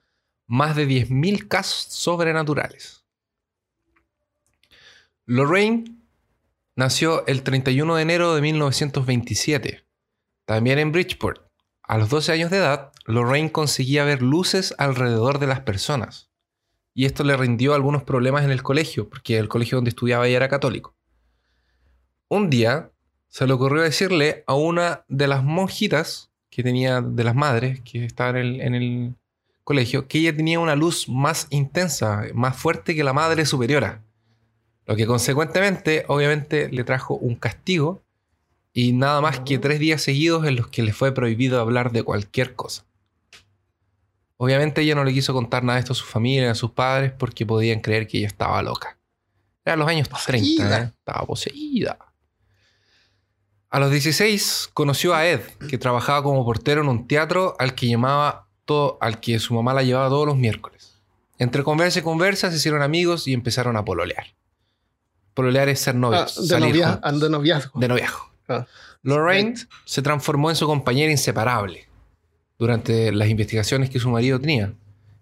[0.47, 3.05] más de 10.000 casos sobrenaturales.
[5.25, 5.96] Lorraine
[6.77, 9.83] nació el 31 de enero de 1927,
[10.45, 11.41] también en Bridgeport.
[11.81, 16.29] A los 12 años de edad, Lorraine conseguía ver luces alrededor de las personas.
[16.93, 20.37] Y esto le rindió algunos problemas en el colegio, porque el colegio donde estudiaba ella
[20.37, 20.95] era católico.
[22.27, 22.91] Un día
[23.27, 28.05] se le ocurrió decirle a una de las monjitas que tenía, de las madres que
[28.05, 29.15] estaban en el, en el
[29.63, 34.03] colegio, que ella tenía una luz más intensa, más fuerte que la madre superiora.
[34.87, 38.01] Lo que consecuentemente, obviamente, le trajo un castigo
[38.71, 42.03] y nada más que tres días seguidos en los que le fue prohibido hablar de
[42.03, 42.85] cualquier cosa.
[44.37, 47.11] Obviamente ella no le quiso contar nada de esto a su familia, a sus padres,
[47.11, 48.97] porque podían creer que ella estaba loca.
[49.65, 50.79] Eran los años 30, Poseída.
[50.79, 50.91] ¿eh?
[50.97, 51.97] estaba poseída.
[53.69, 57.87] A los 16 conoció a Ed, que trabajaba como portero en un teatro al que
[57.87, 61.01] llamaba todo, al que su mamá la llevaba todos los miércoles.
[61.39, 64.36] Entre conversa y conversa se hicieron amigos y empezaron a pololear.
[65.37, 67.79] Pololear es ser Ah, novios, de, salir novia, de noviazgo.
[67.79, 68.31] de noviazgo.
[68.49, 68.65] Ah.
[69.03, 69.53] Lorraine
[69.85, 71.87] se transformó en su compañera inseparable
[72.57, 74.73] durante las investigaciones que su marido tenía.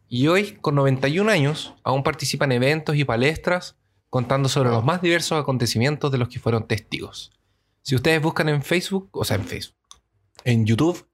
[0.08, 3.76] Y hoy, con 91 años, aún participa en eventos y palestras
[4.10, 7.34] contando sobre los más diversos acontecimientos de los que fueron testigos.
[7.82, 9.76] Si ustedes buscan en Facebook, o sea, en Facebook,
[10.46, 11.06] en YouTube,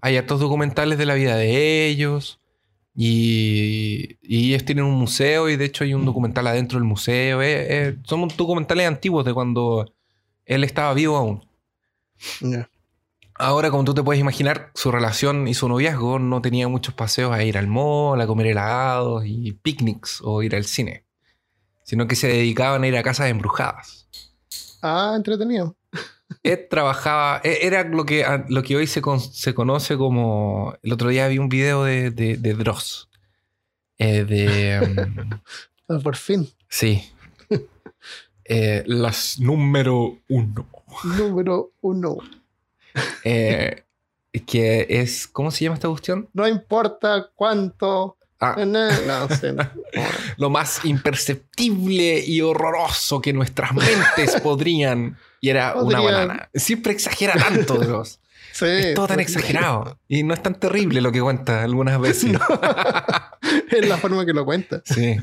[0.00, 2.40] hay hartos documentales de la vida de ellos.
[2.94, 7.40] Y, y ellos tienen un museo y de hecho hay un documental adentro del museo.
[7.42, 9.92] eh, eh, son documentales antiguos de cuando
[10.44, 11.44] él estaba vivo aún.
[13.34, 17.32] Ahora, como tú te puedes imaginar, su relación y su noviazgo no tenía muchos paseos
[17.32, 21.06] a ir al mall, a comer helados y picnics o ir al cine,
[21.82, 24.06] sino que se dedicaban a ir a casas embrujadas.
[24.82, 25.74] Ah, entretenido.
[26.44, 30.74] Ed trabajaba, e- era lo que, lo que hoy se, con- se conoce como.
[30.82, 33.08] El otro día vi un video de, de, de Dross.
[33.98, 35.30] Eh, de.
[35.88, 36.48] Ah, Por fin.
[36.68, 37.12] sí.
[38.44, 40.66] Eh, las número uno.
[41.04, 42.16] Número uno.
[43.24, 43.84] Eh,
[44.46, 45.26] que es.
[45.26, 46.28] ¿Cómo se llama esta cuestión?
[46.32, 48.16] No importa cuánto.
[48.40, 49.52] Ah, No, no sé.
[49.52, 49.62] no.
[50.36, 55.16] lo más imperceptible y horroroso que nuestras mentes podrían.
[55.42, 56.48] Y era una banana.
[56.54, 58.20] Siempre exagera tanto, Dross.
[58.52, 59.98] Sí, Es todo tan pues, exagerado.
[60.08, 62.32] Y no es tan terrible lo que cuenta algunas veces.
[63.70, 64.82] es la forma que lo cuenta.
[64.84, 65.16] Sí.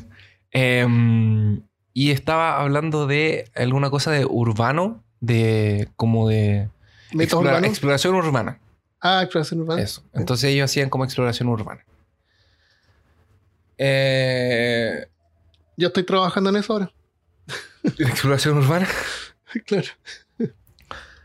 [0.52, 1.62] Em,
[1.94, 6.70] y estaba hablando de alguna cosa de urbano, de como de
[7.12, 7.70] explora- urbanos.
[7.70, 8.60] exploración urbana.
[9.02, 9.82] Ah, exploración urbana.
[9.82, 10.04] Eso.
[10.14, 11.86] Entonces ellos hacían como exploración urbana.
[13.78, 15.08] Eh,
[15.78, 16.92] Yo estoy trabajando en eso ahora.
[17.84, 18.88] exploración urbana.
[19.66, 19.88] claro.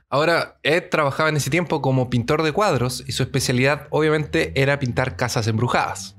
[0.08, 4.78] Ahora, Ed trabajaba en ese tiempo como pintor de cuadros y su especialidad obviamente era
[4.78, 6.14] pintar casas embrujadas.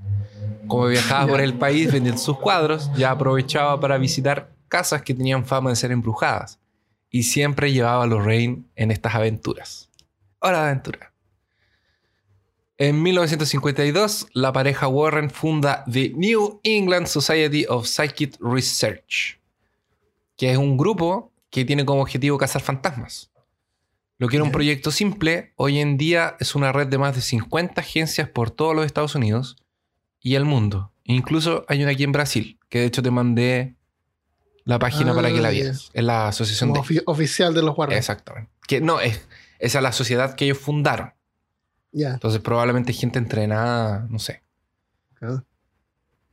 [0.67, 5.45] Como viajaba por el país vendiendo sus cuadros, ya aprovechaba para visitar casas que tenían
[5.45, 6.59] fama de ser embrujadas.
[7.09, 9.89] Y siempre llevaba a Lorraine en estas aventuras.
[10.39, 11.13] Hora de aventura.
[12.77, 19.39] En 1952, la pareja Warren funda The New England Society of Psychic Research,
[20.35, 23.31] que es un grupo que tiene como objetivo cazar fantasmas.
[24.17, 27.21] Lo que era un proyecto simple, hoy en día es una red de más de
[27.21, 29.55] 50 agencias por todos los Estados Unidos
[30.19, 30.91] y el mundo.
[31.05, 33.75] Incluso hay una aquí en Brasil, que de hecho te mandé
[34.65, 35.61] la página Ah, para que la ya.
[35.61, 35.89] vieras.
[35.93, 36.79] Es la asociación de...
[36.79, 37.99] ofi- oficial de los guardias.
[37.99, 38.51] Exactamente.
[38.67, 39.27] Que no, es,
[39.59, 41.13] esa es la sociedad que ellos fundaron.
[41.93, 44.43] Entonces probablemente gente entrenada, no sé.
[45.21, 45.41] Ah.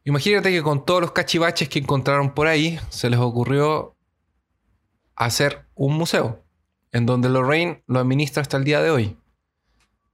[0.04, 3.94] Imagínate que con todos los cachivaches que encontraron por ahí, se les ocurrió
[5.16, 6.42] hacer un museo,
[6.92, 9.16] en donde Lorraine lo administra hasta el día de hoy,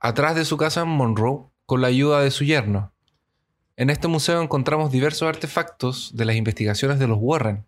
[0.00, 2.92] atrás de su casa en Monroe, con la ayuda de su yerno.
[3.76, 7.66] En este museo encontramos diversos artefactos de las investigaciones de los Warren,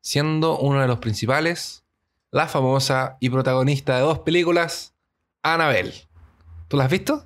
[0.00, 1.84] siendo uno de los principales
[2.30, 4.94] la famosa y protagonista de dos películas,
[5.42, 6.08] Annabelle.
[6.68, 7.24] ¿Tú la has visto?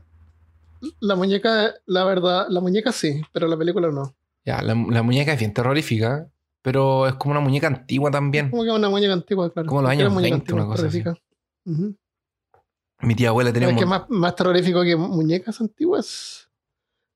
[1.00, 4.14] La muñeca, la verdad, la muñeca sí, pero la película no.
[4.44, 6.28] Ya, la, la muñeca es bien terrorífica,
[6.62, 8.50] pero es como una muñeca antigua también.
[8.50, 9.68] Como que una muñeca antigua, claro.
[9.68, 11.02] Como los años muñeca 20, una cosa así.
[13.00, 16.48] Mi tía abuela tenía Es un que más, más terrorífico que muñecas antiguas.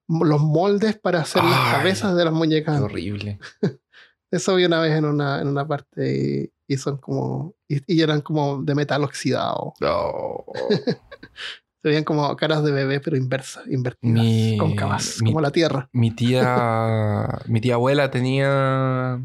[0.08, 2.80] Los moldes para hacer las Ay, cabezas de las muñecas.
[2.80, 3.38] horrible.
[4.30, 7.54] Eso vi una vez en una, en una parte y, y son como.
[7.68, 9.74] Y, y eran como de metal oxidado.
[9.80, 10.44] No.
[11.82, 15.88] Se veían como caras de bebé, pero inversas, invertidas, Mi- cóncavas, mi- como la tierra.
[15.92, 19.20] Mi tía, mi tía abuela tenía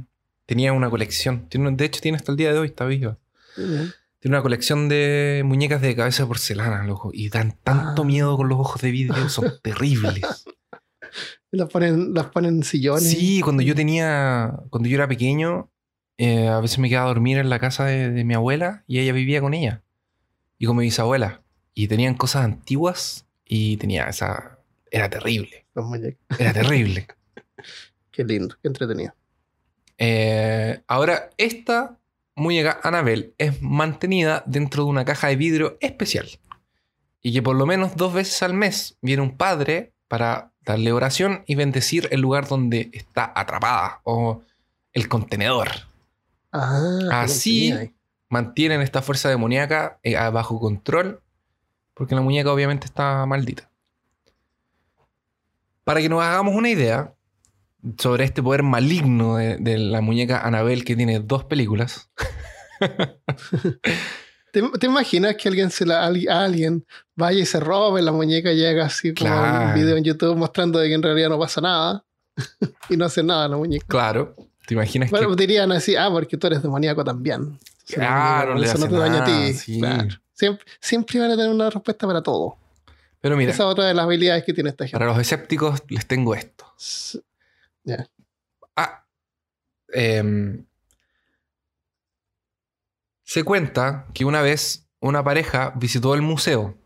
[0.46, 1.48] tenía una colección.
[1.50, 3.18] Tiene, de hecho, tiene hasta el día de hoy, está viva.
[3.56, 7.10] Tiene una colección de muñecas de cabeza de porcelana, loco.
[7.14, 8.06] Y dan tanto Ah.
[8.06, 10.46] miedo con los ojos de vidrio, son terribles.
[11.52, 13.10] Las ponen, las ponen en sillones.
[13.10, 15.70] Sí, cuando yo tenía, cuando yo era pequeño,
[16.18, 19.00] eh, a veces me quedaba a dormir en la casa de, de mi abuela y
[19.00, 19.84] ella vivía con ella
[20.58, 21.42] y con mi bisabuela.
[21.74, 24.60] Y tenían cosas antiguas y tenía esa...
[24.92, 25.86] Era terrible, Los
[26.38, 27.08] era terrible.
[28.12, 29.14] Qué lindo, qué entretenido.
[30.04, 32.00] Eh, ahora, esta
[32.36, 36.28] muñeca Annabelle es mantenida dentro de una caja de vidrio especial.
[37.22, 41.44] Y que por lo menos dos veces al mes viene un padre para darle oración
[41.46, 44.42] y bendecir el lugar donde está atrapada o
[44.92, 45.70] el contenedor.
[46.52, 46.82] Ah,
[47.12, 47.94] Así ahí.
[48.28, 51.22] mantienen esta fuerza demoníaca eh, bajo control
[51.94, 53.70] porque la muñeca obviamente está maldita.
[55.84, 57.14] Para que nos hagamos una idea
[57.98, 62.10] sobre este poder maligno de, de la muñeca Annabelle que tiene dos películas.
[64.52, 68.58] ¿Te, te imaginas que alguien se la, alguien- vaya y se robe la muñeca y
[68.58, 69.68] llega así como Claro.
[69.70, 72.04] un video en YouTube mostrando de que en realidad no pasa nada
[72.90, 73.86] y no hace nada la muñeca?
[73.88, 74.36] Claro,
[74.68, 75.36] ¿te imaginas Bueno, que...
[75.38, 77.58] dirían así, ah, porque tú eres demoníaco también.
[77.88, 79.54] Claro, le eso no te daña a ti.
[79.54, 79.80] sí.
[79.80, 80.10] Claro.
[80.34, 82.58] Siempre, siempre van a tener una respuesta para todo.
[83.22, 84.98] Pero mira, Esa es otra de las habilidades que tiene esta gente.
[84.98, 86.66] para los escépticos les tengo esto.
[88.76, 89.06] Ah,
[89.94, 90.66] em,
[93.24, 96.78] se cuenta que una vez una pareja visitó el museo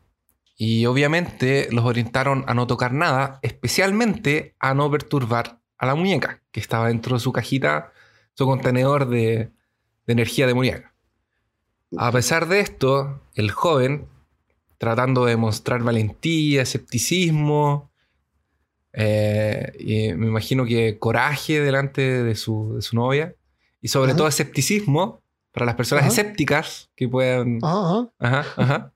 [0.58, 6.42] y obviamente los orientaron a no tocar nada, especialmente a no perturbar a la muñeca
[6.52, 7.92] que estaba dentro de su cajita,
[8.34, 9.52] su contenedor de,
[10.06, 10.94] de energía demoníaca.
[11.98, 14.08] A pesar de esto, el joven,
[14.78, 17.92] tratando de mostrar valentía, escepticismo,
[18.96, 23.36] eh, y me imagino que coraje delante de su, de su novia,
[23.82, 24.18] y sobre Ajá.
[24.18, 25.22] todo escepticismo
[25.52, 26.12] para las personas Ajá.
[26.12, 28.46] escépticas que puedan Ajá, ajá.
[28.58, 28.92] Ajá.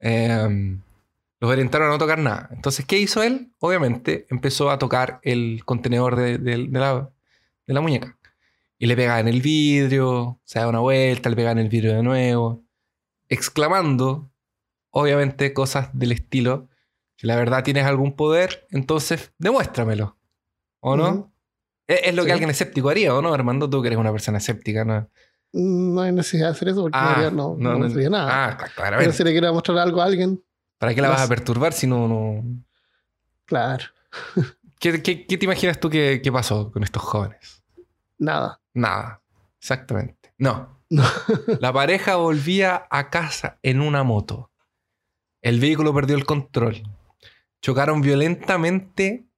[0.00, 0.80] Em,
[1.40, 2.48] los orientaron a no tocar nada.
[2.52, 3.52] Entonces, ¿qué hizo él?
[3.58, 7.10] Obviamente empezó a tocar el contenedor de, de- de la,
[7.66, 8.16] de la muñeca.
[8.78, 11.94] Y le pegaba en el vidrio, se da una vuelta, le pegaba en el vidrio
[11.94, 12.62] de nuevo,
[13.28, 14.30] exclamando,
[14.90, 16.68] obviamente, cosas del estilo,
[17.16, 20.16] si la verdad tienes algún poder, entonces demuéstramelo.
[20.80, 21.32] ¿O no?
[21.86, 23.68] Es, es lo que alguien escéptico haría, ¿o no, Armando?
[23.70, 25.08] Tú que eres una persona escéptica, ¿no?
[25.52, 28.46] No hay necesidad de hacer eso porque realidad no, no, mostraría nada.
[28.46, 29.12] Ah, cl- Pero claramente.
[29.12, 30.42] si le quiero mostrar algo a alguien,
[30.78, 32.42] ¿Para qué la vas a perturbar si no, no...
[33.44, 33.84] claro,
[34.80, 37.62] ¿Qué, qué, qué te imaginas tú que, que pasó con estos jóvenes?
[38.18, 38.60] nada.
[38.74, 39.20] Nada.
[39.60, 40.32] Exactamente.
[40.38, 40.80] No.
[40.90, 41.04] No.
[41.60, 44.50] La pareja volvía a casa en una moto.
[45.42, 46.82] El vehículo perdió el control.
[47.62, 49.28] Chocaron violentamente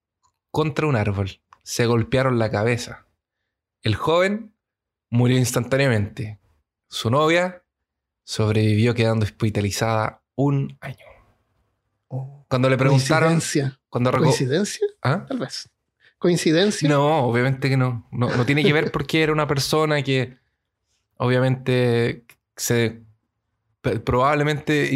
[0.51, 1.41] contra un árbol.
[1.63, 3.07] Se golpearon la cabeza.
[3.83, 4.55] El joven
[5.11, 6.41] murió instantáneamente.
[6.89, 7.63] Su novia
[8.25, 11.05] sobrevivió quedando hospitalizada un año.
[12.49, 13.31] Cuando le preguntaron...
[13.31, 13.81] Coincidencia.
[13.91, 14.87] Cuando ¿Coincidencia?
[15.03, 15.27] ¿Ah?
[15.29, 15.69] Tal vez.
[16.19, 16.89] ¿Coincidencia?
[16.89, 18.09] No, obviamente que no.
[18.11, 18.35] no.
[18.35, 20.39] no tiene que ver porque era una persona que
[21.17, 22.25] obviamente
[22.57, 23.03] se
[23.83, 24.95] probablemente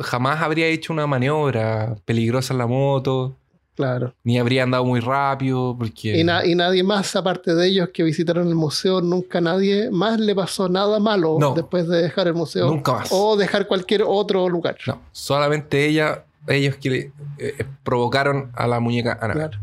[0.00, 3.36] jamás habría hecho una maniobra peligrosa en la moto,
[3.74, 4.14] Claro.
[4.24, 8.02] ni habría andado muy rápido porque Y, na- y nadie más, aparte de ellos que
[8.02, 11.52] visitaron el museo, nunca nadie más le pasó nada malo No.
[11.54, 12.68] después de dejar el museo.
[12.68, 13.08] nunca más.
[13.12, 14.78] O dejar cualquier otro lugar.
[14.86, 19.48] No, solamente ella, ellos que le- eh, provocaron a la muñeca Annabelle.
[19.50, 19.62] Claro.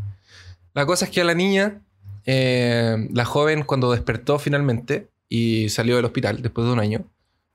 [0.74, 1.80] La cosa es que a la niña,
[2.24, 7.04] eh, la joven, cuando despertó finalmente y salió del hospital después de un año,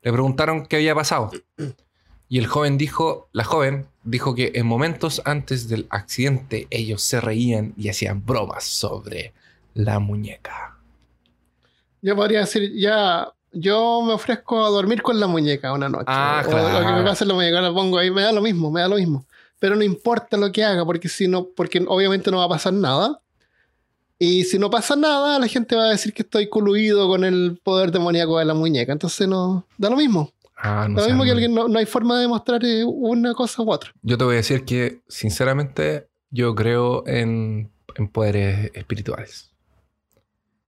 [0.02, 1.30] le preguntaron qué había pasado.
[2.30, 7.20] Y el joven dijo, la joven dijo que en momentos antes del accidente ellos se
[7.20, 9.34] reían y hacían bromas sobre
[9.74, 10.76] la muñeca.
[12.00, 16.04] Yo podría decir, ya, yo me ofrezco a dormir con la muñeca una noche.
[16.06, 16.98] Ah, o, o que claro.
[16.98, 19.26] me pase la muñeca, la pongo ahí, me da lo mismo, me da lo mismo.
[19.58, 22.72] Pero no importa lo que haga, porque si no, porque obviamente no va a pasar
[22.72, 23.20] nada.
[24.20, 27.58] Y si no pasa nada, la gente va a decir que estoy coluido con el
[27.60, 28.92] poder demoníaco de la muñeca.
[28.92, 30.32] Entonces no, da lo mismo.
[30.62, 33.62] Ah, no lo mismo que alguien no, no hay forma de demostrar eh, una cosa
[33.62, 33.92] u otra.
[34.02, 39.50] Yo te voy a decir que, sinceramente, yo creo en, en poderes espirituales.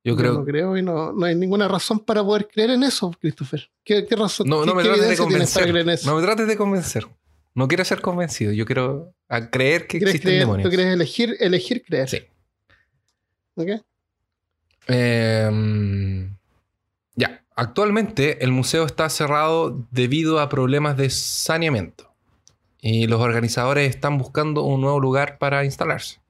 [0.05, 0.32] Yo Yo creo...
[0.32, 3.70] no creo y no, no hay ninguna razón para poder creer en eso, Christopher.
[3.84, 4.49] ¿Qué, qué razón?
[4.49, 5.62] No, qué- no me qué trates de convencer.
[5.64, 6.11] creer en eso?
[6.11, 7.07] No me trates de convencer.
[7.55, 8.51] No quiero ser convencido.
[8.53, 10.40] Yo quiero a creer que ¿Quieres existen creer?
[10.40, 10.64] demonios.
[10.64, 12.09] ¿Tú quieres elegir, elegir creer?
[12.09, 12.18] Sí.
[13.57, 13.68] ¿Ok?
[14.88, 16.28] Eh.
[17.55, 22.12] Actualmente el museo está cerrado debido a problemas de saneamiento.
[22.80, 26.20] Y los organizadores están buscando un nuevo lugar para instalarse.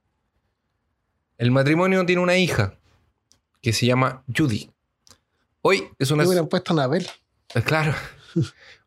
[1.39, 2.75] El matrimonio tiene una hija.
[3.61, 4.71] que se llama Judy.
[5.61, 6.25] Hoy es una...
[6.25, 7.09] Hubieran puesto Anabel.
[7.55, 7.95] Eh, Claro.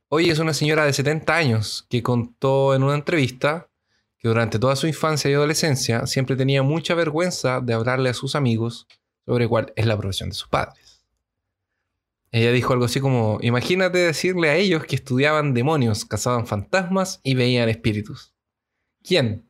[0.10, 3.68] Hoy es una señora de 70 años que contó en una entrevista
[4.18, 8.36] que durante toda su infancia y adolescencia siempre tenía mucha vergüenza de hablarle a sus
[8.36, 8.88] amigos
[9.26, 10.85] sobre cuál es la profesión de sus padres.
[12.36, 17.34] Ella dijo algo así como, imagínate decirle a ellos que estudiaban demonios, cazaban fantasmas y
[17.34, 18.34] veían espíritus.
[19.02, 19.48] ¿Quién?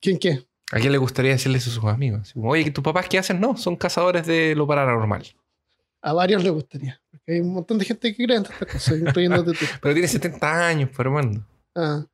[0.00, 0.44] ¿Quién qué?
[0.72, 2.32] ¿A quién le gustaría decirle eso a sus amigos?
[2.34, 3.38] Oye, ¿tus papás qué hacen?
[3.40, 5.28] No, son cazadores de lo paranormal.
[6.00, 7.00] A varios les gustaría.
[7.12, 9.64] Porque hay un montón de gente que cree en estas cosas, incluyéndote tú.
[9.80, 11.46] Pero tiene 70 años, pues, hermano.
[11.76, 12.04] Ah.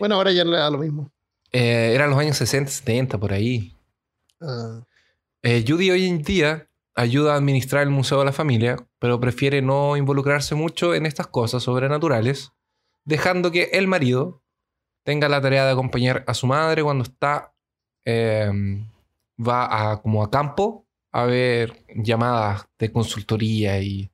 [0.00, 1.12] Bueno, ahora ya le da lo mismo.
[1.52, 3.76] Eh, eran los años 60, 70, por ahí.
[4.40, 4.84] Ah.
[5.46, 9.60] Eh, Judy hoy en día ayuda a administrar el Museo de la Familia, pero prefiere
[9.60, 12.52] no involucrarse mucho en estas cosas sobrenaturales,
[13.04, 14.42] dejando que el marido
[15.02, 17.52] tenga la tarea de acompañar a su madre cuando está
[18.06, 18.50] eh,
[19.38, 24.10] va a como a campo a ver llamadas de consultoría y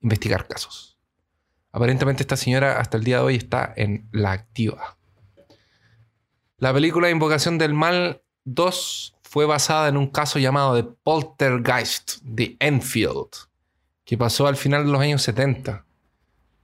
[0.00, 0.96] investigar casos.
[1.72, 4.96] Aparentemente esta señora hasta el día de hoy está en la activa.
[6.58, 12.56] La película Invocación del Mal 2 fue basada en un caso llamado de Poltergeist de
[12.60, 13.28] Enfield,
[14.06, 15.84] que pasó al final de los años 70.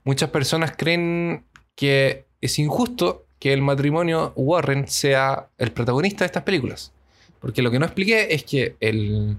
[0.03, 1.45] Muchas personas creen
[1.75, 6.95] que es injusto que el matrimonio Warren sea el protagonista de estas películas.
[7.39, 9.37] Porque lo que no expliqué es que el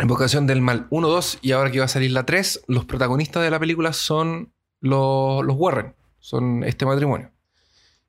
[0.00, 3.42] Invocación del Mal 1, 2 y ahora que va a salir la 3, los protagonistas
[3.42, 7.30] de la película son los, Warren, son este matrimonio.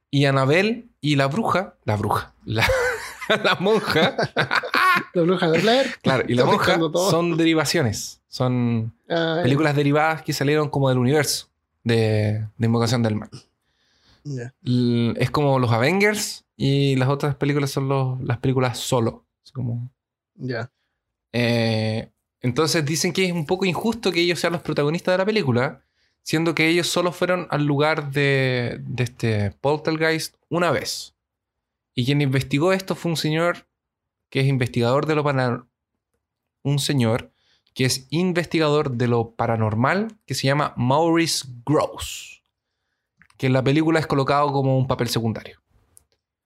[0.10, 2.66] Y Annabelle y la bruja, la bruja, la,
[3.44, 4.16] la monja,
[5.14, 5.96] La bruja de Blair.
[6.02, 6.78] claro, y la monja
[7.10, 11.48] son derivaciones, son Ah, películas derivadas que salieron como del universo
[11.84, 13.30] de, de Invocación del Mal.
[15.16, 19.26] Es como los Avengers y las otras películas son los- las películas solo.
[19.44, 19.90] Es como,
[20.36, 20.72] Ya.
[21.34, 22.10] eh,
[22.42, 25.82] entonces dicen que es un poco injusto que ellos sean los protagonistas de la película,
[26.24, 31.14] siendo que ellos solo fueron al lugar de, de este Poltergeist una vez.
[31.96, 33.68] Y quien investigó esto fue un señor
[34.30, 35.68] que es investigador de lo paranormal.
[36.64, 37.32] Un señor
[37.74, 42.42] que es investigador de lo paranormal que se llama Maurice Gross.
[43.38, 45.60] Que en la película es colocado como un papel secundario.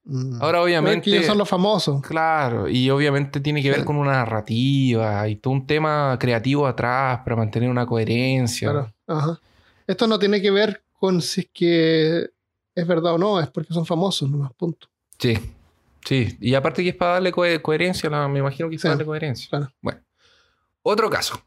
[0.04, 0.34] Mm.
[0.42, 1.02] Ahora, Pero obviamente.
[1.10, 2.02] que ellos son los famosos.
[2.02, 3.84] Claro, y obviamente tiene que ver Sí.
[3.84, 8.70] con una narrativa y todo un tema creativo atrás para mantener una coherencia.
[8.70, 8.92] Claro.
[9.06, 9.40] Ajá.
[9.86, 12.28] Esto no tiene que ver con si es que
[12.74, 14.88] es verdad o no, es porque son famosos, nomás, punto.
[15.20, 15.36] Sí,
[16.04, 16.36] sí.
[16.40, 18.94] Y aparte que es para darle cohe- coherencia, la- me imagino que es Sí, para
[18.94, 19.48] darle coherencia.
[19.50, 19.72] claro.
[19.82, 20.00] Bueno,
[20.82, 21.40] otro caso.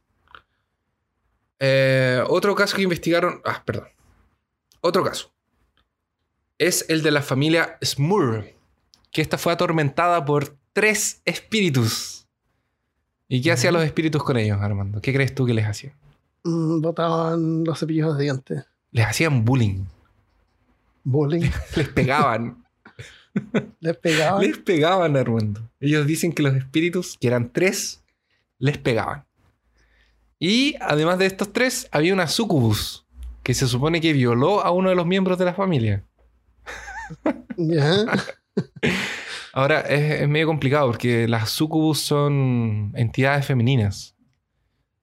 [1.59, 3.41] Eh, otro caso que investigaron.
[3.45, 3.87] Ah, perdón.
[4.81, 5.31] Otro caso.
[6.57, 8.45] Es el de la familia Smurr,
[9.11, 12.27] que esta fue atormentada por tres espíritus.
[13.27, 15.01] ¿Y qué hacían los espíritus con ellos, Armando?
[15.01, 15.93] ¿Qué crees tú que les hacían?
[16.43, 18.65] Mm, botaban los cepillos de dientes.
[18.91, 19.85] Les hacían bullying.
[21.03, 21.49] Bullying.
[21.75, 22.62] Les pegaban.
[23.79, 24.41] Les pegaban.
[24.41, 25.69] les pegaban, Armando.
[25.79, 28.03] Ellos dicen que los espíritus, que eran tres,
[28.59, 29.25] les pegaban.
[30.39, 33.05] Y además de estos tres, había una sucubus
[33.43, 36.03] que se supone que violó a uno de los miembros de la familia.
[39.53, 44.15] Ahora es, es medio complicado porque las sucubus son entidades femeninas.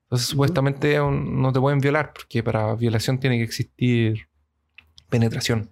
[0.05, 4.29] Entonces, supuestamente no te pueden violar porque para violación tiene que existir
[5.09, 5.71] penetración.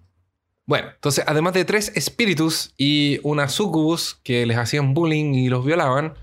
[0.69, 5.65] Bueno, entonces, además de tres espíritus y una sucubus que les hacían bullying y los
[5.65, 6.13] violaban,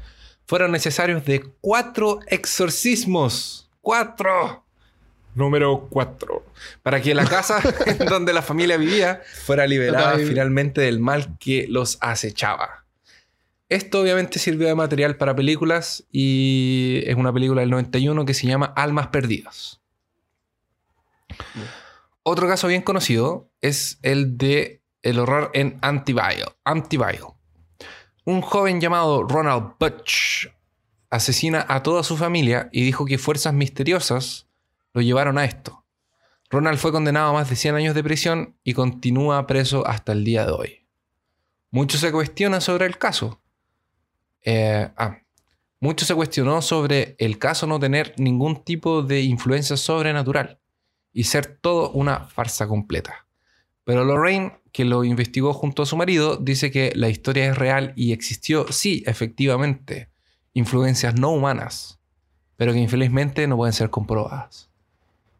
[0.47, 3.69] fueron necesarios de cuatro exorcismos.
[3.81, 4.65] ¡Cuatro!
[5.35, 6.47] Número cuatro.
[6.85, 11.67] Para que la casa en donde la familia vivía fuera liberada finalmente del mal que
[11.69, 12.85] los acechaba.
[13.69, 18.47] Esto obviamente sirvió de material para películas y es una película del 91 que se
[18.47, 19.81] llama Almas Perdidas.
[22.29, 25.79] Otro caso bien conocido es el de el horror en.
[25.81, 27.37] Amityville.
[28.25, 30.49] Un joven llamado Ronald Butch
[31.09, 34.49] asesina a toda su familia y dijo que fuerzas misteriosas
[34.93, 35.85] lo llevaron a esto.
[36.51, 40.25] Ronald fue condenado a más de 100 años de prisión y continúa preso hasta el
[40.25, 40.87] día de hoy.
[41.71, 43.41] Mucho se cuestiona sobre el caso.
[44.43, 45.19] Eh, ah,
[45.79, 50.59] mucho se cuestionó sobre el caso no tener ningún tipo de influencia sobrenatural
[51.17, 53.27] y ser todo una farsa completa.
[53.85, 57.95] Pero Lorraine, que lo investigó junto a su marido, dice que la historia es real
[57.97, 60.11] y existió, sí, efectivamente,
[60.53, 61.99] influencias no humanas,
[62.57, 64.69] pero que infelizmente no pueden ser comprobadas.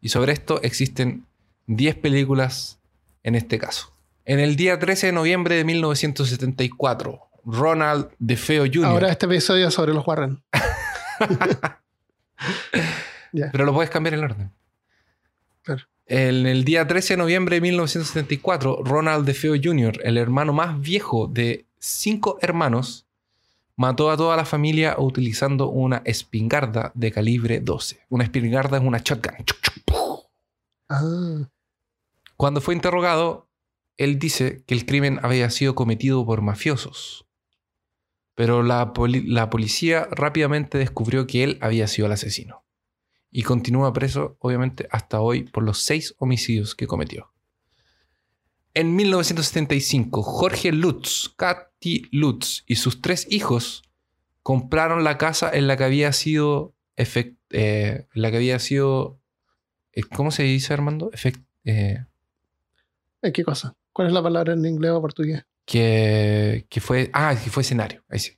[0.01, 1.27] Y sobre esto existen
[1.67, 2.79] 10 películas
[3.21, 3.93] en este caso.
[4.25, 8.85] En el día 13 de noviembre de 1974, Ronald DeFeo Jr.
[8.85, 10.41] Ahora este episodio es sobre los Warren.
[13.31, 13.51] ya.
[13.51, 14.57] Pero lo puedes cambiar el orden.
[16.09, 21.27] En el día 13 de noviembre de 1974, Ronald DeFeo Jr., el hermano más viejo
[21.27, 23.05] de cinco hermanos,
[23.75, 27.99] mató a toda la familia utilizando una espingarda de calibre 12.
[28.09, 29.33] Una espingarda es una shotgun.
[30.89, 31.49] Ah,
[32.37, 33.49] Cuando fue interrogado,
[33.97, 37.25] él dice que el crimen había sido cometido por mafiosos.
[38.35, 42.63] Pero la, poli- la policía rápidamente descubrió que él había sido el asesino.
[43.31, 47.31] Y continúa preso, obviamente, hasta hoy por los seis homicidios que cometió.
[48.73, 53.81] En 1975, Jorge Lutz, Katy Lutz y sus tres hijos
[54.43, 59.19] compraron la casa en la que había sido efect- eh, en la que había sido
[59.93, 61.11] eh, ¿cómo se dice Armando?
[61.11, 62.05] Efect- ¿eh,
[63.33, 63.75] ¿Qué cosa?
[63.91, 65.43] ¿Cuál es la palabra en inglés o portugués?
[65.65, 67.09] que, que fue.
[67.11, 68.01] Ah, que fue escenario.
[68.07, 68.31] Ahí sí.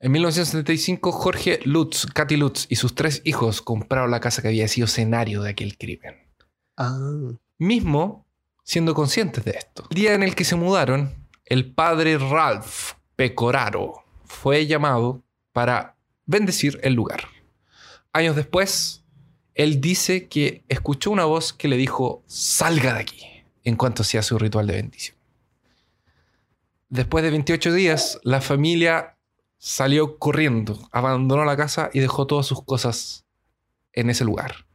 [0.00, 4.68] En 1975, Jorge Lutz, Katy Lutz y sus tres hijos compraron la casa que había
[4.68, 6.14] sido escenario de aquel crimen.
[6.76, 6.96] Ah,
[7.58, 8.24] Mismo
[8.62, 9.84] siendo conscientes de esto.
[9.90, 15.96] El día en el que se mudaron, el padre Ralph Pecoraro fue llamado para
[16.26, 17.24] bendecir el lugar.
[18.12, 19.02] Años después,
[19.54, 23.26] él dice que escuchó una voz que le dijo, salga de aquí,
[23.64, 25.16] en cuanto hacía su ritual de bendición.
[26.88, 29.17] Después de 28 días, la familia
[29.58, 33.26] salió corriendo, abandonó la casa y dejó todas sus cosas
[33.92, 34.66] en ese lugar.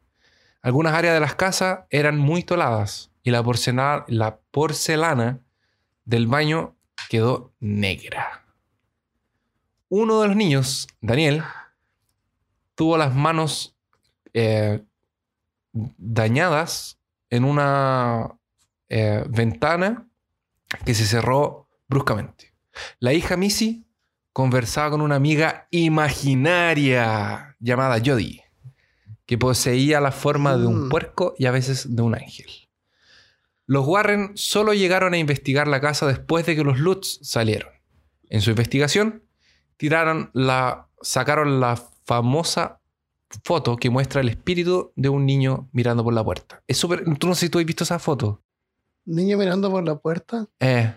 [0.62, 5.40] Algunas áreas de las casas eran muy toladas y la porcelana, la porcelana
[6.06, 6.76] del baño
[7.10, 8.46] quedó negra.
[9.90, 11.44] Uno de los niños, Daniel,
[12.76, 13.76] tuvo las manos
[14.34, 14.84] eh,
[15.72, 18.38] dañadas en una
[18.90, 20.08] eh, ventana
[20.86, 22.54] que se cerró bruscamente.
[23.00, 23.83] La hija Missy
[24.34, 28.44] conversaba con una amiga imaginaria llamada Jodie,
[29.26, 30.90] que poseía la forma de un Mm.
[30.90, 32.48] puerco y a veces de un ángel.
[33.66, 37.72] Los Warren solo llegaron a investigar la casa después de que los Lutz salieron.
[38.30, 39.24] En su investigación,
[39.78, 42.80] tiraron la, sacaron la famosa
[43.44, 46.62] foto que muestra el espíritu de un niño mirando por la puerta.
[46.68, 47.04] Es súper.
[47.18, 48.42] Tú no sé si tú has visto esa foto.
[49.06, 50.48] niño mirando por la puerta.
[50.60, 50.94] Eh,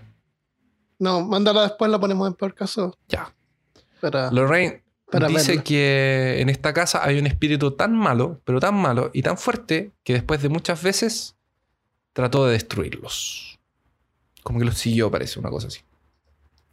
[0.99, 2.97] No, mándala después, la ponemos en peor caso.
[3.09, 3.33] ya.
[4.01, 5.65] Para, Lorraine Para dice verla.
[5.65, 9.93] que en esta casa hay un espíritu tan malo, pero tan malo y tan fuerte
[10.05, 11.37] que después de muchas veces
[12.13, 13.59] trató de destruirlos.
[14.43, 15.81] Como que los siguió, parece, una cosa así.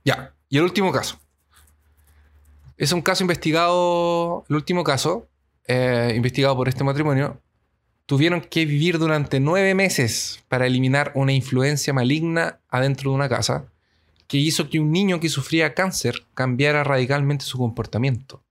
[0.03, 0.33] Ya.
[0.49, 1.17] Y el último caso.
[2.77, 5.27] Es un caso investigado, el último caso,
[5.67, 7.41] eh, investigado por este matrimonio.
[8.05, 13.71] Tuvieron que vivir durante nueve meses para eliminar una influencia maligna adentro de una casa
[14.33, 18.43] que hizo que un niño que sufría cáncer cambiara radicalmente su comportamiento,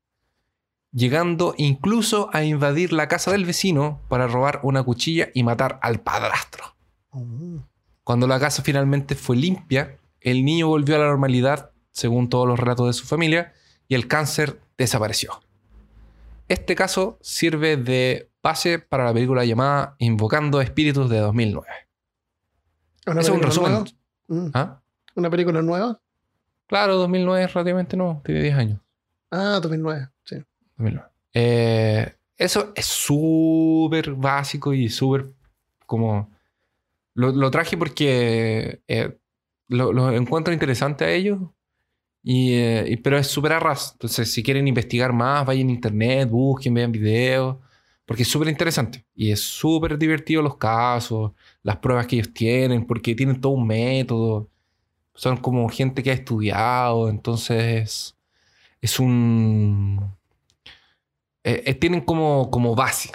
[0.92, 5.98] llegando incluso a invadir la casa del vecino para robar una cuchilla y matar al
[5.98, 6.76] padrastro.
[7.10, 7.56] Mm.
[8.04, 12.60] Cuando la casa finalmente fue limpia, el niño volvió a la normalidad, según todos los
[12.60, 13.52] relatos de su familia,
[13.88, 15.42] y el cáncer desapareció.
[16.46, 21.66] Este caso sirve de base para la película llamada Invocando Espíritus de 2009.
[23.08, 23.84] ¿Una Es un resumen.
[24.28, 24.50] Mm.
[24.54, 24.81] ¿Ah?
[25.14, 26.00] ¿Una película nueva?
[26.66, 28.80] Claro, 2009 es relativamente nuevo, tiene 10 años.
[29.30, 30.08] Ah, 2009.
[30.24, 30.36] Sí.
[30.76, 31.08] 2009.
[31.34, 35.30] Eh, eso es súper básico y súper
[35.86, 36.30] como...
[37.14, 39.18] Lo, lo traje porque eh,
[39.68, 41.40] lo, lo encuentro interesante a ellos,
[42.22, 43.92] y, eh, y- pero es súper arras.
[43.94, 47.56] Entonces, si quieren investigar más, vayan a internet, busquen, vean videos,
[48.06, 49.04] porque es súper interesante.
[49.14, 51.32] Y es súper divertido los casos,
[51.62, 54.48] las pruebas que ellos tienen, porque tienen todo un método.
[55.14, 58.16] Son como gente que ha estudiado, entonces
[58.80, 60.14] es un...
[61.44, 63.12] eh, eh, tienen como, como base.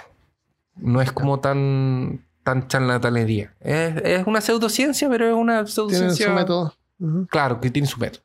[0.76, 3.54] No es como tan, tan charlatanería.
[3.60, 6.26] Es, es una pseudociencia, pero es una Tienen pseudociencia...
[6.26, 6.74] su método
[7.30, 8.22] Claro, que tiene su método.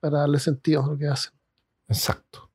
[0.00, 1.32] para darle sentido a lo que hacen.
[1.88, 2.48] Exacto.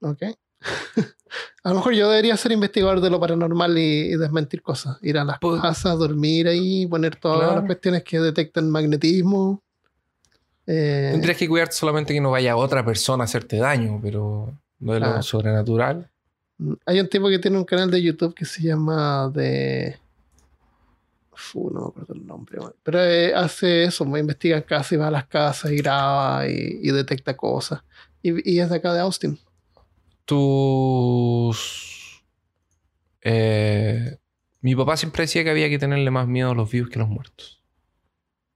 [0.00, 0.22] Ok.
[1.64, 4.98] a lo mejor yo debería ser investigador de lo paranormal y, y desmentir cosas.
[5.02, 7.56] Ir a las Pues- casas, dormir ahí, poner todas Claro.
[7.56, 9.62] las cuestiones que detectan magnetismo.
[10.66, 14.92] Eh, Tendrías que cuidarte solamente que no vaya otra persona a hacerte daño, pero no
[14.92, 16.08] de lo sobrenatural.
[16.86, 19.96] Hay un tipo que tiene un canal de YouTube que se llama de.
[21.54, 22.58] No me acuerdo el nombre.
[22.84, 26.46] Pero eh, hace eso, me investiga en casa y va a las casas y graba
[26.48, 27.80] y, y detecta cosas.
[28.22, 29.38] Y, y es de acá de Austin.
[30.24, 32.22] Tus.
[33.22, 34.18] eh,
[34.60, 37.02] mi papá siempre decía que había que tenerle más miedo a los vivos que a
[37.02, 37.62] los muertos.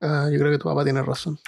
[0.00, 1.38] Ah, yo creo que tu papá tiene razón.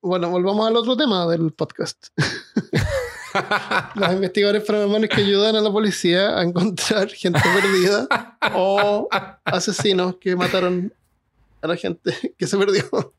[0.01, 2.09] bueno, volvamos al otro tema del podcast.
[3.95, 9.09] Los investigadores paranormales que ayudan a la policía a encontrar gente perdida o
[9.45, 10.93] asesinos que mataron
[11.63, 12.83] a la gente que se perdió.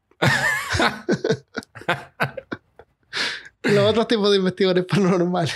[3.62, 5.55] Los otros tipos de investigadores paranormales.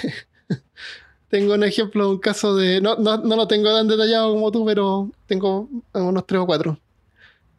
[1.29, 2.81] Tengo un ejemplo un caso de.
[2.81, 6.81] No, no, no lo tengo tan detallado como tú, pero tengo unos tres o cuatro.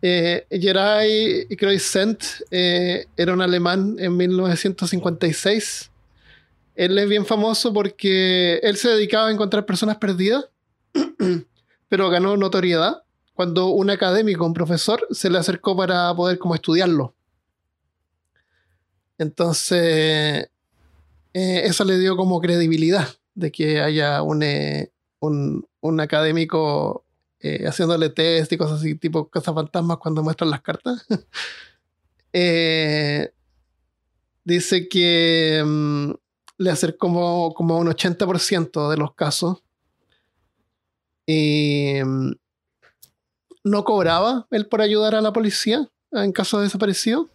[0.01, 5.91] Eh, Geray Croissant eh, era un alemán en 1956.
[6.73, 10.45] Él es bien famoso porque él se dedicaba a encontrar personas perdidas,
[11.89, 13.03] pero ganó notoriedad
[13.39, 17.15] cuando un académico, un profesor, se le acercó para poder como estudiarlo.
[19.17, 20.49] Entonces,
[21.33, 27.05] eh, eso le dio como credibilidad de que haya un, eh, un, un académico
[27.39, 31.07] eh, haciéndole test y cosas así, tipo cosas fantasmas cuando muestran las cartas.
[32.33, 33.31] Eh,
[34.43, 36.11] dice que mm,
[36.57, 39.63] le acercó como, como un 80% de los casos.
[41.25, 42.33] Y mm,
[43.63, 47.29] no cobraba él por ayudar a la policía en caso de desaparecido,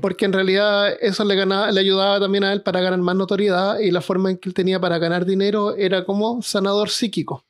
[0.00, 3.78] porque en realidad eso le, ganaba, le ayudaba también a él para ganar más notoriedad
[3.80, 7.44] y la forma en que él tenía para ganar dinero era como sanador psíquico.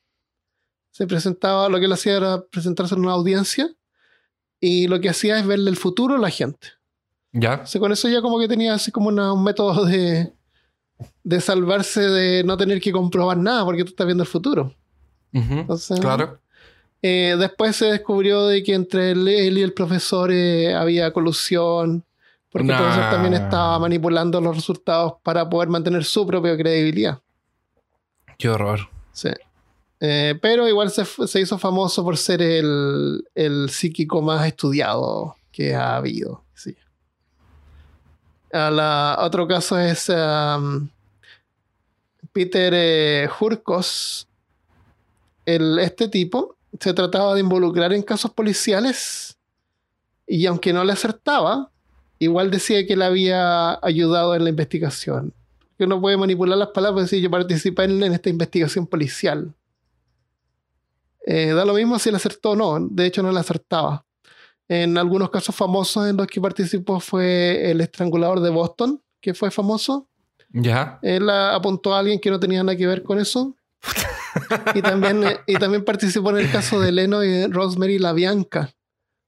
[0.90, 3.70] Se presentaba, lo que él hacía era presentarse en una audiencia
[4.59, 6.68] y lo que hacía es verle el futuro a la gente.
[7.32, 7.62] Ya.
[7.78, 10.32] Con eso ya como que tenía así como una- un método de,
[11.22, 14.74] de salvarse de no tener que comprobar nada porque tú estás viendo el futuro.
[15.32, 16.40] Entonces, Claro.
[17.03, 22.05] Eh, después se descubrió de que entre él, él y el profesor eh, había colusión,
[22.51, 27.20] porque el profesor también estaba manipulando los resultados para poder mantener su propia credibilidad.
[28.38, 28.88] Qué horror.
[29.12, 29.30] Sí.
[30.01, 35.74] Eh, pero igual se, se hizo famoso por ser el, el psíquico más estudiado que
[35.74, 36.44] ha habido.
[36.55, 36.76] Sí.
[38.53, 40.88] A la- otro caso es um,
[42.32, 44.26] Peter Hurkos.
[45.44, 49.38] El, este tipo se trataba de involucrar en casos policiales
[50.26, 51.70] y aunque no le acertaba,
[52.18, 55.32] igual decía que le había ayudado en la investigación.
[55.76, 59.54] Que uno puede manipular las palabras y decir yo participé en, en esta investigación policial.
[61.24, 64.04] Eh, da lo mismo si le acertó o no, de hecho no le acertaba.
[64.68, 69.50] En algunos casos famosos en los que participó fue el estrangulador de Boston, que fue
[69.50, 70.08] famoso.
[70.50, 70.98] Ya.
[71.02, 73.56] Él apuntó a alguien que no tenía nada que ver con eso.
[74.74, 78.74] y, también, eh, y también participó en el caso de Leno y Rosemary La Bianca.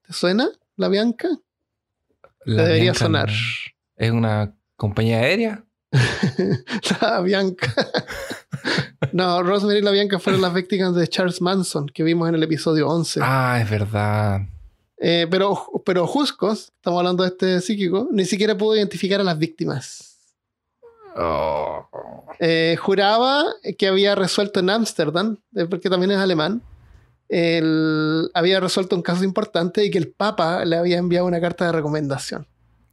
[0.02, 0.48] ¿Te suena?
[0.76, 1.28] La Bianca.
[2.44, 3.30] Te La debería Bianca sonar.
[3.96, 5.64] ¿Es una compañía aérea?
[7.00, 7.74] La Bianca.
[9.12, 12.42] no, Rosemary y La Bianca fueron las víctimas de Charles Manson que vimos en el
[12.42, 13.20] episodio 11.
[13.22, 14.42] Ah, es verdad.
[14.98, 19.38] Eh, pero, pero Juscos, estamos hablando de este psíquico, ni siquiera pudo identificar a las
[19.38, 20.09] víctimas.
[21.16, 21.86] Oh.
[22.38, 23.44] Eh, juraba
[23.78, 26.62] que había resuelto en Ámsterdam, eh, porque también es alemán,
[27.28, 31.66] el- había resuelto un caso importante y que el Papa le había enviado una carta
[31.66, 32.46] de recomendación.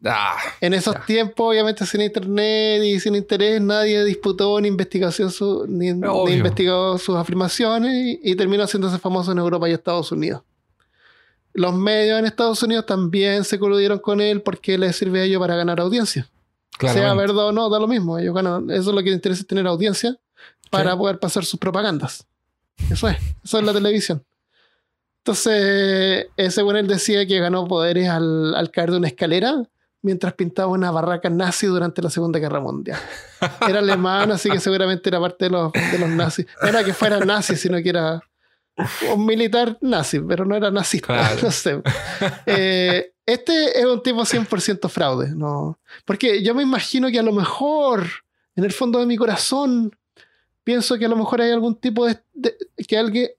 [0.06, 1.06] Ah, En esos Ya.
[1.08, 7.00] tiempos, obviamente sin internet y sin interés, nadie disputó ni, investigación su- ni, ni investigó
[7.00, 10.44] sus afirmaciones y, y terminó haciéndose famoso en Europa y Estados Unidos.
[11.54, 15.40] Los medios en Estados Unidos también se coludieron con él porque les sirve a ellos
[15.40, 16.30] para ganar audiencia.
[16.80, 18.18] Sea verdad o no, da lo mismo.
[18.20, 18.70] Ellos ganan.
[18.70, 20.16] Eso es lo que les interesa es tener audiencia
[20.70, 20.98] para Sí.
[20.98, 22.26] poder pasar sus propagandas.
[22.90, 23.18] Eso es.
[23.44, 24.24] Eso es la televisión.
[25.24, 29.64] Entonces, ese bueno él decía que ganó poderes al, al caer de una escalera
[30.02, 33.00] mientras pintaba una barraca nazi durante la Segunda Guerra Mundial.
[33.68, 36.46] Era alemán, así que seguramente era parte de los, de los nazis.
[36.62, 38.22] No era que fuera nazi, sino que era
[39.14, 41.08] un militar nazi, pero no era nazista.
[41.14, 41.42] Claro.
[41.44, 41.82] No sé.
[42.46, 45.80] Eh, este es un tipo 100% fraude, ¿no?
[46.06, 48.06] Porque yo me imagino que a lo mejor,
[48.56, 49.96] en el fondo de mi corazón,
[50.64, 52.20] pienso que a lo mejor hay algún tipo de...
[52.34, 52.56] de-
[52.88, 53.30] que alguien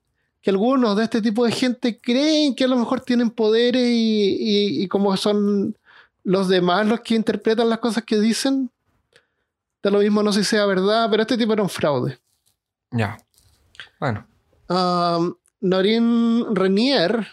[0.40, 4.36] que algunos de este tipo de gente creen que a lo mejor tienen poderes y,
[4.38, 5.76] y- y como son
[6.22, 8.70] los demás los que interpretan las cosas que dicen,
[9.82, 12.18] da lo mismo no sé si sea verdad, pero este tipo era un fraude.
[12.92, 13.18] Ya.
[13.98, 14.27] Bueno.
[14.68, 17.26] Um, Noreen Renier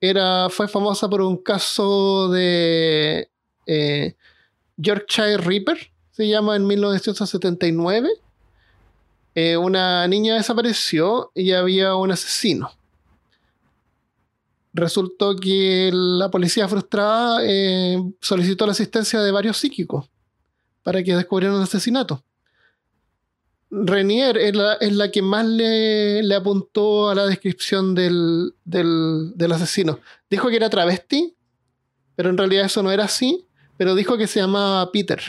[0.00, 3.30] era, fue famosa por un caso de
[3.66, 4.16] eh,
[4.76, 8.08] Yorkshire Reaper, se llama en 1979.
[9.34, 12.70] Eh, una niña desapareció y había un asesino.
[14.72, 20.08] Resultó que la policía frustrada eh, solicitó la asistencia de varios psíquicos
[20.82, 22.22] para que descubrieran el asesinato.
[23.70, 29.32] Renier es la, es la que más le, le apuntó a la descripción del, del,
[29.36, 30.00] del asesino.
[30.28, 31.36] Dijo que era travesti,
[32.16, 33.46] pero en realidad eso no era así,
[33.76, 35.20] pero dijo que se llamaba Peter.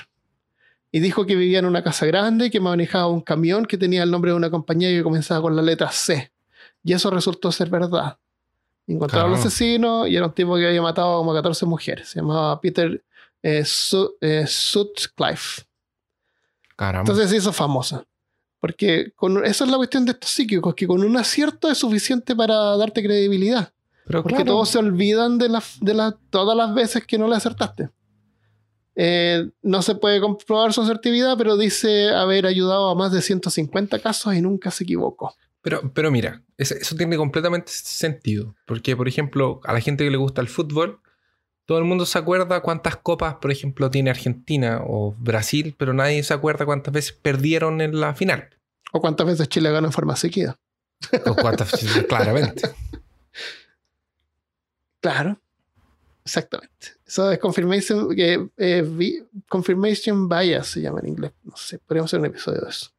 [0.92, 4.12] Y dijo que vivía en una casa grande, que manejaba un camión que tenía el
[4.12, 6.34] nombre de una compañía que comenzaba con la letra C.
[6.84, 8.18] Y eso resultó ser verdad.
[8.88, 9.48] Encontraron al Claro.
[9.48, 12.10] asesino y era un tipo que había matado como 14 mujeres.
[12.10, 13.02] Se llamaba Peter
[13.44, 15.62] eh, Su- eh, Sutcliffe.
[17.02, 18.04] Entonces se hizo famosa.
[18.62, 22.36] Porque con, eso es la cuestión de estos psíquicos, que con un acierto es suficiente
[22.36, 23.74] para darte credibilidad.
[24.06, 25.50] Pero Porque claro, todos se olvidan de,
[26.30, 27.90] todas las veces que no le acertaste.
[28.96, 33.98] Eh, no se puede comprobar su asertividad, pero dice haber ayudado a más de 150
[33.98, 35.34] casos y nunca se equivocó.
[35.64, 38.56] Pero, pero mira, eso, eso tiene completamente sentido.
[38.68, 41.00] Porque, por ejemplo, a la gente que le gusta el fútbol,
[41.66, 46.24] todo el mundo se acuerda cuántas copas, por ejemplo, tiene Argentina o Brasil, pero nadie
[46.24, 48.50] se acuerda cuántas veces perdieron en la final.
[48.92, 50.58] O cuántas veces Chile ganó en forma seguida.
[51.26, 51.72] O cuántas,
[52.10, 52.70] claramente.
[55.00, 55.40] Claro.
[56.24, 56.88] Exactamente.
[57.06, 61.32] Eso es confirmation, que, eh, confirmation bias se llama en inglés.
[61.44, 62.92] No sé, podríamos hacer un episodio de eso.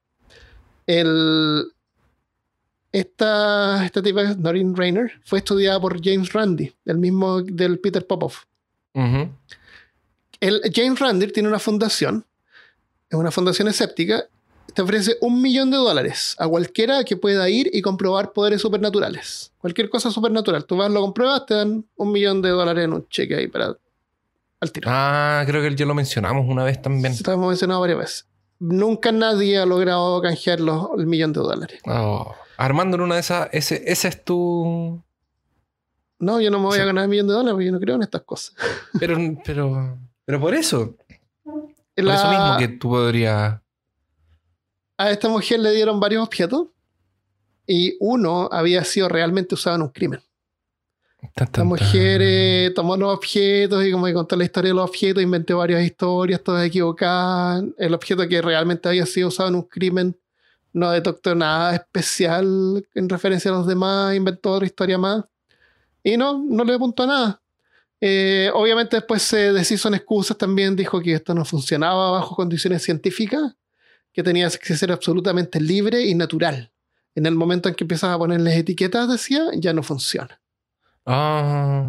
[0.86, 1.72] El,
[2.90, 8.44] esta, esta tipa, Noreen Rayner, fue estudiada por James Randi, el mismo del Peter Popoff.
[8.94, 12.26] El, James Randi tiene una fundación,
[13.08, 14.24] es una fundación escéptica,
[14.74, 19.52] te ofrece un millón de dólares a cualquiera que pueda ir y comprobar poderes supernaturales.
[19.58, 20.64] Cualquier cosa supernatural.
[20.64, 23.76] Tú vas, lo compruebas, te dan un millón de dólares en un cheque ahí para
[24.60, 24.88] al tiro.
[24.90, 27.12] Ah, creo que ya lo mencionamos una vez también.
[27.12, 28.26] Esto hemos mencionado varias veces.
[28.60, 31.80] Nunca nadie ha logrado canjear los, el millón de dólares.
[31.84, 35.02] Oh, Armando, en una de esas, ese, ese es tu.
[36.22, 37.96] No, yo no me voy a ganar el millón de dólares porque yo no creo
[37.96, 38.54] en estas cosas.
[39.00, 40.96] Pero, pero, pero por eso.
[41.42, 43.60] Por La- eso mismo que tú podrías.
[44.98, 46.68] A esta mujer le dieron varios objetos
[47.66, 50.20] y uno había sido realmente usado en un crimen.
[51.54, 55.22] La mujer eh, tomó los objetos y como que contó la historia de los objetos,
[55.22, 57.64] inventó varias historias, todas equivocadas.
[57.78, 60.16] El objeto que realmente había sido usado en un crimen
[60.72, 65.24] no detectó nada especial en referencia a los demás, inventó otra historia más.
[66.04, 67.42] Y no, no le apuntó a nada.
[68.00, 72.82] Eh, obviamente después se deshizo en excusas también, dijo que esto no funcionaba bajo condiciones
[72.82, 73.54] científicas,
[74.12, 76.72] que tenía que ser absolutamente libre y natural.
[77.14, 80.40] En el momento en que empiezas a ponerles etiquetas, decía, ya no funciona.
[81.06, 81.86] Ah.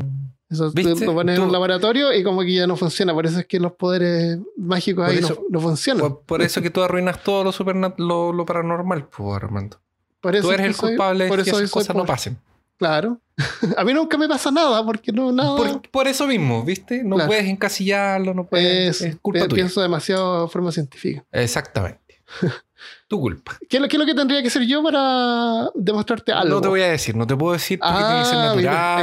[0.49, 0.65] Eso
[1.05, 3.11] lo pones en un laboratorio y como que ya no funciona.
[3.13, 6.01] Por eso es que los poderes mágicos Por ahí no, eso- no funcionan.
[6.01, 9.79] Por, por eso que tú arruinas todo lo, lo, lo paranormal, pues, Armando.
[10.21, 12.37] Por eso Tú es eres el soy- culpable por de que esas cosas no pasen.
[12.77, 13.19] Claro.
[13.77, 15.55] A mí nunca me pasa nada porque no, nada.
[15.55, 17.03] Por, por eso mismo, ¿viste?
[17.03, 17.29] No Claro.
[17.29, 19.01] puedes encasillarlo, no puedes.
[19.01, 19.55] es, es culpa pi- tuya.
[19.63, 21.23] pienso demasiado de forma científica.
[21.31, 22.21] Exactamente.
[23.07, 23.57] tu culpa.
[23.69, 26.55] ¿Qué es, lo, qué es lo que tendría que hacer yo para demostrarte algo?
[26.55, 28.55] No te voy a decir, no te puedo decir porque Ah, tiene que ser ahí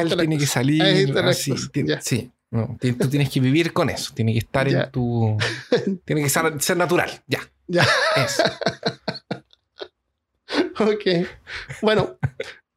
[0.04, 1.18] natural, tiene que salir.
[1.18, 2.30] Así, tiene- sí.
[2.52, 4.12] No, tú tienes que vivir con eso.
[4.12, 4.82] Tiene que estar Ya.
[4.82, 5.36] en tu.
[6.04, 7.08] tiene que ser, ser natural.
[7.28, 7.40] Ya.
[7.68, 7.86] Ya.
[8.16, 8.42] Eso.
[10.80, 11.26] Ok.
[11.82, 12.16] Bueno,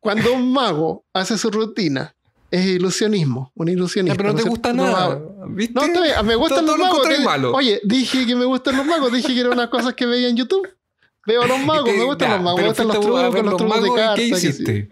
[0.04, 2.16] cuando un mago hace su rutina,
[2.52, 4.14] es ilusionismo, un ilusionista.
[4.14, 5.16] Ya, pero no te gusta nada.
[5.20, 5.74] No, ¿Viste?
[5.74, 7.20] No, está bien, me gustan Todo- los todo magos.
[7.24, 7.52] malo.
[7.56, 10.36] Oye, dije que me gustan los magos, dije que eran unas cosas que veía en
[10.38, 10.68] YouTube.
[11.26, 13.76] Veo a los magos, me gustan los magos, me gustan los trucos, ver los trucos
[13.76, 14.16] de magos cartas.
[14.18, 14.90] ¿Qué hiciste?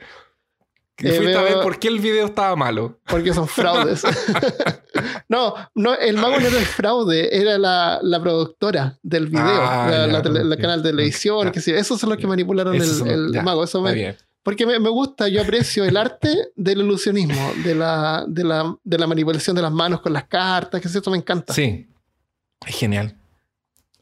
[0.96, 3.00] Que Eh, fuiste a ver por qué el video estaba malo.
[3.08, 4.04] porque son fraudes.
[5.30, 9.88] no, no, el mago no era el fraude, era la, la productora del video, Ah,
[9.90, 13.44] la, ya, la canal de televisión, que sí, esos son los que manipularon el, el
[13.44, 13.64] mago.
[13.64, 14.18] Eso Está me, bien.
[14.44, 18.98] Porque me, me gusta, yo aprecio el arte del ilusionismo, de la, de, la, de
[18.98, 21.54] la manipulación de las manos con las cartas, que eso me encanta.
[21.54, 21.88] Sí.
[22.66, 23.16] Es genial.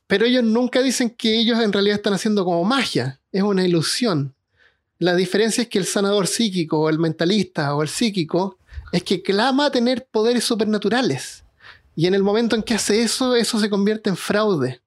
[0.07, 4.33] Pero ellos nunca dicen que ellos en realidad están haciendo como magia, es una ilusión.
[4.97, 8.57] La diferencia es que el sanador psíquico, o el mentalista, o el psíquico,
[8.91, 11.43] es que clama tener poderes supernaturales.
[11.95, 14.81] Y en el momento en que hace eso, eso se convierte en fraude.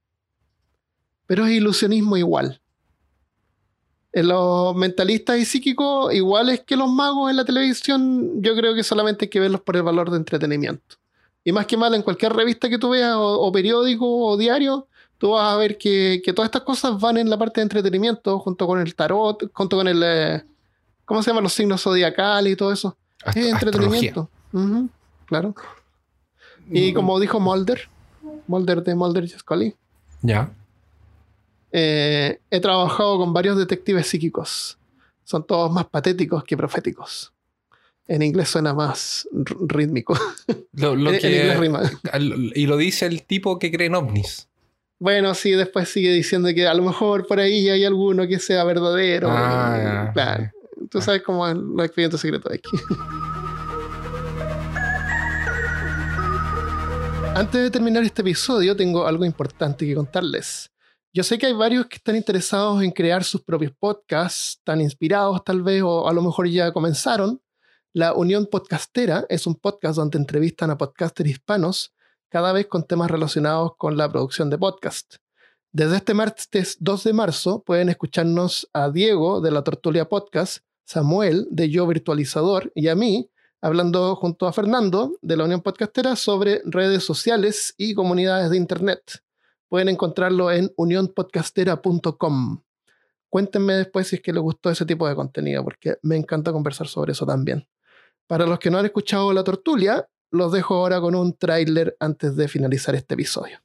[1.27, 2.62] Pero es ilusionismo igual.
[4.13, 8.83] En los mentalistas y psíquicos, iguales que los magos en la televisión, yo creo que
[8.85, 10.97] solamente hay que verlos por el valor de entretenimiento.
[11.45, 14.87] Y más que mal, en cualquier revista que tú veas, o, o periódico, o diario,
[15.19, 18.39] tú vas a ver que, que todas estas cosas van en la parte de entretenimiento,
[18.39, 20.03] junto con el tarot, junto con el.
[20.05, 20.45] eh,
[21.05, 22.97] ¿Cómo se llaman los signos zodiacales y todo eso?
[23.25, 24.29] Ast- Es entretenimiento.
[25.27, 25.55] Claro.
[26.71, 27.89] Y como dijo Mulder,
[28.47, 29.75] Mulder de Mulder y Scully,
[30.23, 30.51] Ya.
[31.73, 34.79] Eh, he trabajado con varios detectives psíquicos.
[35.25, 37.33] Son todos más patéticos que proféticos.
[38.09, 40.15] En inglés suena más rítmico.
[40.75, 41.83] Lo, lo En- inglés rima.
[42.55, 44.49] y lo dice el tipo que cree en ovnis.
[44.99, 48.65] Bueno, sí, después sigue diciendo que a lo mejor por ahí hay alguno que sea
[48.65, 49.29] verdadero.
[49.31, 50.51] Ah, Eh, claro.
[50.91, 52.71] Tú sabes cómo es los expedientes secretos aquí.
[57.35, 60.69] Antes de terminar este episodio, tengo algo importante que contarles.
[61.15, 65.45] Yo sé que hay varios que están interesados en crear sus propios podcasts, tan inspirados
[65.45, 67.43] tal vez, o a lo mejor ya comenzaron.
[67.93, 71.93] La Unión Podcastera es un podcast donde entrevistan a podcasters hispanos,
[72.31, 75.17] cada vez con temas relacionados con la producción de podcast.
[75.71, 81.47] Desde este martes 2 de marzo pueden escucharnos a Diego de la Tortulia Podcast, Samuel
[81.51, 83.29] de Yo Virtualizador y a mí
[83.61, 89.23] hablando junto a Fernando de la Unión Podcastera sobre redes sociales y comunidades de Internet.
[89.73, 92.61] Pueden encontrarlo en unionpodcastera.com.
[93.31, 96.89] Cuéntenme después si es que les gustó ese tipo de contenido, porque me encanta conversar
[96.89, 97.67] sobre eso también.
[98.27, 102.37] Para los que no han escuchado La Tortulia, los dejo ahora con un tráiler antes
[102.37, 103.61] de finalizar este episodio.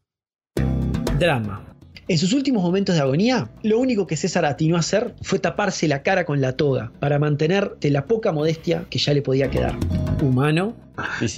[1.20, 1.74] Drama.
[2.08, 5.90] En sus últimos momentos de agonía, lo único que César atinó a hacer fue taparse
[5.90, 9.50] la cara con la toga para mantener de la poca modestia que ya le podía
[9.50, 9.76] quedar.
[10.22, 10.74] Humano.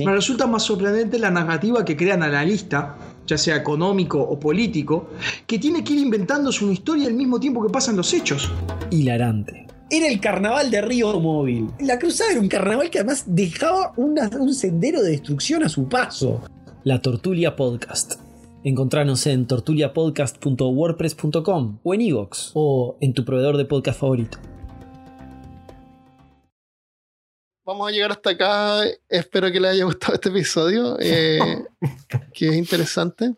[0.06, 2.96] Me resulta más sorprendente la narrativa que crea el analista,
[3.30, 5.10] ya sea económico o político,
[5.48, 8.50] que tiene que ir inventándose una historia al mismo tiempo que pasan los hechos.
[8.90, 9.68] Hilarante.
[9.92, 11.68] Era el carnaval de Río Móvil.
[11.80, 15.88] La cruzada era un carnaval que además dejaba una- un sendero de destrucción a su
[15.88, 16.42] paso.
[16.84, 18.16] La Tortulia Podcast.
[18.64, 24.38] Encontranos en tortuliapodcast.wordpress.com o en iVoox o en tu proveedor de podcast favorito.
[27.70, 28.82] Vamos a llegar hasta acá.
[29.08, 31.40] Espero que les haya gustado este episodio, eh,
[32.34, 33.36] que es interesante.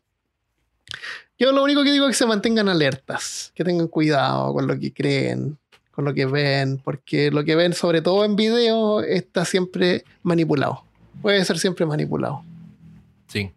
[1.38, 4.79] Yo lo único que digo es que se mantengan alertas, que tengan cuidado con lo
[4.79, 5.57] que creen,
[5.91, 10.86] con lo que ven, porque lo que ven, sobre todo en video, está siempre manipulado.
[11.21, 12.41] Puede ser siempre manipulado.
[13.27, 13.51] Sí.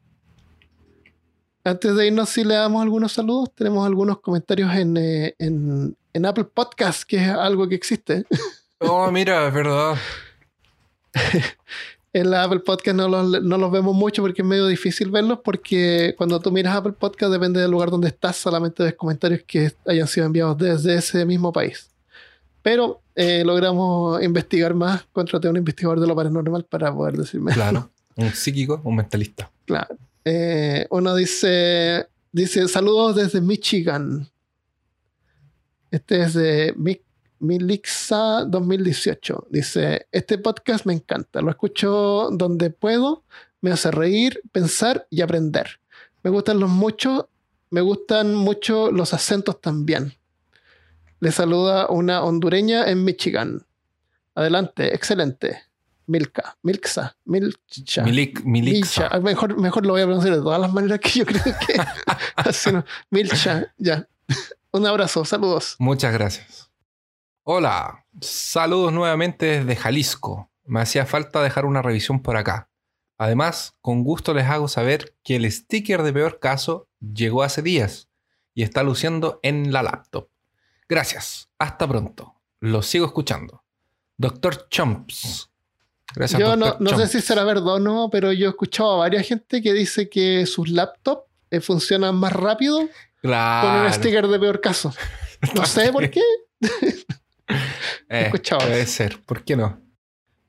[1.63, 6.27] Antes de irnos, si le damos algunos saludos, tenemos algunos comentarios en, eh, en, en
[6.27, 8.25] Apple Podcast, que es algo que existe.
[8.81, 9.97] Oh, mira, es verdad.
[12.13, 15.41] En la Apple Podcast no los, no los vemos mucho porque es medio difícil verlos
[15.45, 19.73] porque cuando tú miras Apple Podcast depende del lugar donde estás, solamente ves comentarios que
[19.87, 21.91] hayan sido enviados desde ese mismo país.
[22.63, 27.53] Pero eh, logramos investigar más, contraté a un investigador de lo paranormal para poder decirme.
[27.53, 27.91] Claro.
[28.17, 29.51] Un psíquico, un mentalista.
[29.65, 29.97] Claro.
[30.25, 34.29] Eh, uno dice, dice, saludos desde Michigan.
[35.91, 37.01] Este es de Mi-
[37.45, 39.49] Milixa 2018.
[39.51, 41.43] Dice, este podcast me encanta.
[41.43, 43.25] Lo escucho donde puedo.
[43.61, 45.81] Me hace reír, pensar y aprender.
[46.23, 47.29] Me gustan los mucho.
[47.71, 50.15] Me gustan mucho los acentos también.
[51.21, 53.67] Le saluda una hondureña en Michigan.
[54.35, 55.63] Adelante, excelente.
[56.07, 58.03] Milka, Milxa, Milcha.
[58.05, 59.03] Milik, Miliksa.
[59.03, 59.21] Milcha.
[59.21, 61.81] Mejor, mejor lo voy a pronunciar de todas las maneras que yo creo que.
[62.37, 62.85] Así no.
[63.11, 64.07] Milcha, ya.
[64.73, 65.77] Un abrazo, saludos.
[65.79, 66.64] Muchas gracias.
[67.47, 70.51] Hola, saludos nuevamente desde Jalisco.
[70.65, 72.71] Me hacía falta dejar una revisión por acá.
[73.19, 78.09] Además, con gusto les hago saber que el sticker de peor caso llegó hace días
[78.55, 80.31] y está luciendo en la laptop.
[80.89, 81.51] Gracias.
[81.59, 82.35] Hasta pronto.
[82.61, 83.63] Lo sigo escuchando.
[84.17, 85.51] Doctor Chomps.
[86.15, 86.81] Gracias, yo no, Dr.
[86.81, 89.75] no sé si será verdad o no, pero yo he escuchado a varias gente que
[89.75, 92.89] dice que sus laptops eh, funcionan más rápido
[93.21, 94.95] con un sticker de peor caso.
[95.55, 96.23] No sé por qué.
[98.11, 98.67] Eh, escuchado.
[98.69, 99.19] Debe ser.
[99.25, 99.81] ¿Por qué no?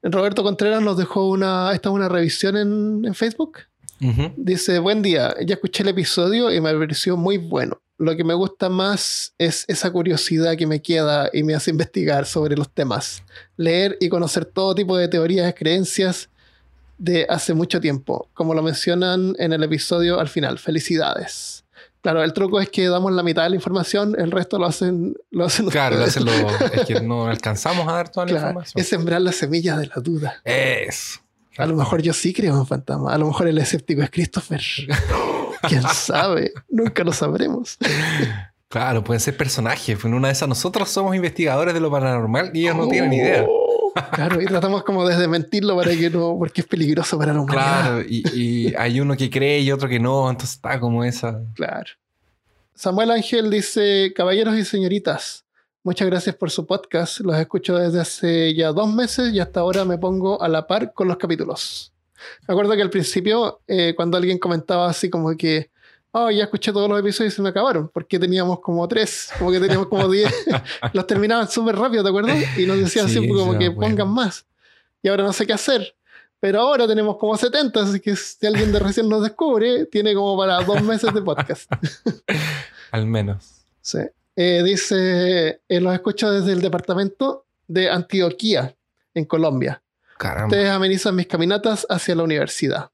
[0.03, 1.71] Roberto Contreras nos dejó una.
[1.73, 3.59] Esta es una revisión en, en Facebook.
[4.35, 7.81] Dice, buen día, ya escuché el episodio y me pareció muy bueno.
[7.97, 12.25] Lo que me gusta más es esa curiosidad que me queda y me hace investigar
[12.25, 13.23] sobre los temas.
[13.55, 16.29] Leer y conocer todo tipo de teorías, creencias
[16.97, 20.59] de hace mucho tiempo, como lo mencionan en el episodio al final.
[20.59, 21.64] Felicidades.
[22.05, 25.15] Claro, el truco es que damos la mitad de la información, el resto lo hacen,
[25.31, 26.35] lo hacen Claro, lo hacen los-
[26.71, 28.79] es que no alcanzamos a dar toda la Claro, información.
[28.79, 30.35] es sembrar la semilla de la duda.
[30.43, 31.21] Eso.
[31.57, 33.11] A lo mejor yo sí creo en fantasmas.
[33.11, 34.61] A lo mejor el escéptico es Christopher.
[35.67, 36.53] ¿Quién sabe?
[36.69, 37.79] Nunca lo sabremos.
[38.69, 40.05] Claro, pueden ser personajes.
[40.05, 43.47] En una de esas nosotros somos investigadores de lo paranormal y ellos no tienen idea.
[44.11, 47.81] Claro, y tratamos como de desmentirlo para que no, porque es peligroso para la humanidad.
[47.81, 51.41] Claro, y, y hay uno que cree y otro que no, entonces está como esa.
[51.53, 51.91] Claro.
[52.73, 55.45] Samuel Ángel dice, caballeros y señoritas,
[55.81, 57.21] muchas gracias por su podcast.
[57.21, 60.91] Los escucho desde hace ya dos meses y hasta ahora me pongo a la par
[60.93, 61.93] con los capítulos.
[62.47, 65.69] Me acuerdo que al principio, eh, cuando alguien comentaba así como que,
[66.17, 69.51] oh, ya escuché todos los episodios y se me acabaron, porque teníamos como tres, como
[69.51, 70.33] que teníamos como diez,
[70.93, 72.57] los terminaban súper rápido, ¿te acuerdas?
[72.57, 73.81] Y nos decían Sí, siempre como que acuerdo.
[73.81, 74.45] pongan más.
[75.01, 75.95] Y ahora no sé qué hacer.
[76.39, 80.37] Pero ahora tenemos como 70, así que si alguien de recién nos descubre, tiene como
[80.37, 81.69] para dos meses de podcast.
[82.91, 83.63] Al menos.
[83.81, 83.99] Sí.
[84.35, 88.75] Eh, dice, eh, los escucho desde el departamento de Antioquía,
[89.13, 89.81] en Colombia.
[90.17, 90.47] Caramba.
[90.47, 92.91] Ustedes amenizan mis caminatas hacia la universidad.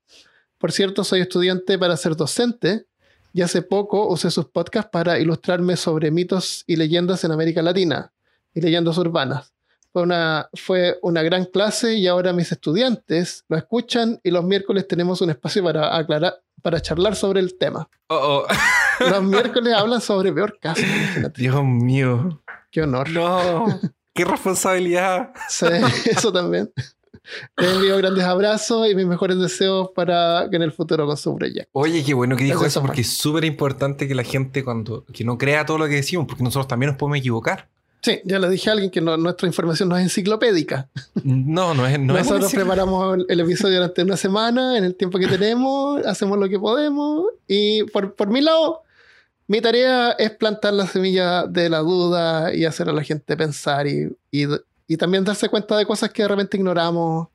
[0.58, 2.86] Por cierto, soy estudiante para ser docente
[3.34, 8.12] y hace poco usé sus podcasts para ilustrarme sobre mitos y leyendas en América Latina
[8.54, 9.54] y leyendas urbanas.
[9.94, 14.88] Fue una, fue una gran clase y ahora mis estudiantes lo escuchan y los miércoles
[14.88, 17.90] tenemos un espacio para aclarar, para charlar sobre el tema.
[18.08, 18.48] Oh, oh.
[19.10, 21.42] Los miércoles hablan sobre peor caso, imagínate.
[21.42, 22.42] Dios mío.
[22.72, 23.10] Qué honor.
[23.10, 23.66] No.
[24.14, 25.34] Qué responsabilidad.
[25.50, 25.66] Sí,
[26.06, 26.72] eso también.
[27.58, 31.36] Les envío grandes abrazos y mis mejores deseos para que en el futuro con su
[31.36, 31.70] proyecto.
[31.74, 35.06] Oye, qué bueno que dijo Gracias, eso, porque es súper importante que la gente cuando
[35.14, 37.70] que no crea todo lo que decimos, porque nosotros también nos podemos equivocar.
[38.04, 40.90] Sí, ya le dije a alguien que no- nuestra información no es enciclopédica.
[41.24, 42.00] No, no es.
[42.00, 46.40] No Nosotros preparamos el, el episodio durante una semana, en el tiempo que tenemos, hacemos
[46.40, 47.26] lo que podemos.
[47.48, 48.82] Y por, por mi lado,
[49.48, 53.86] mi tarea es plantar la semilla de la duda y hacer a la gente pensar
[53.86, 54.48] y, y,
[54.94, 57.28] y también darse cuenta de cosas que de repente ignoramos,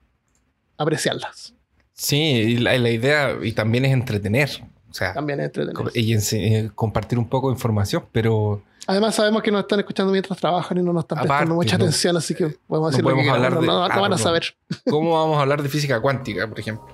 [0.77, 1.55] apreciarlas.
[1.93, 4.51] Sí, y la, la idea y también es entretener.
[4.91, 5.91] O sea, También es entretenido.
[5.95, 10.39] y eh, compartir un poco de información, pero Además sabemos que nos están escuchando mientras
[10.39, 13.23] trabajan y no nos están prestando mucha no- atención, así que podemos decir lo podemos
[13.25, 14.23] que queramos, hablar no, de- no- no claro, van a no.
[14.23, 14.45] saber.
[14.89, 16.87] ¿cómo vamos a hablar de física cuántica, por ejemplo?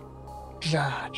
[0.61, 1.13] Claro.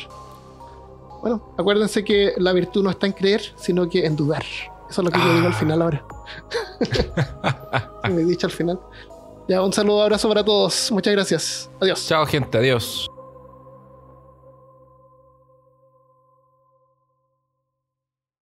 [1.21, 4.43] Bueno, acuérdense que la virtud no está en creer, sino que en dudar.
[4.89, 5.57] Eso es lo que yo digo al Ah.
[5.57, 6.05] final ahora.
[8.09, 8.79] Me he dicho al final.
[9.47, 10.91] Ya, un saludo, abrazo para todos.
[10.91, 11.71] Muchas gracias.
[11.79, 12.07] Adiós.
[12.07, 13.07] Chao, gente, adiós.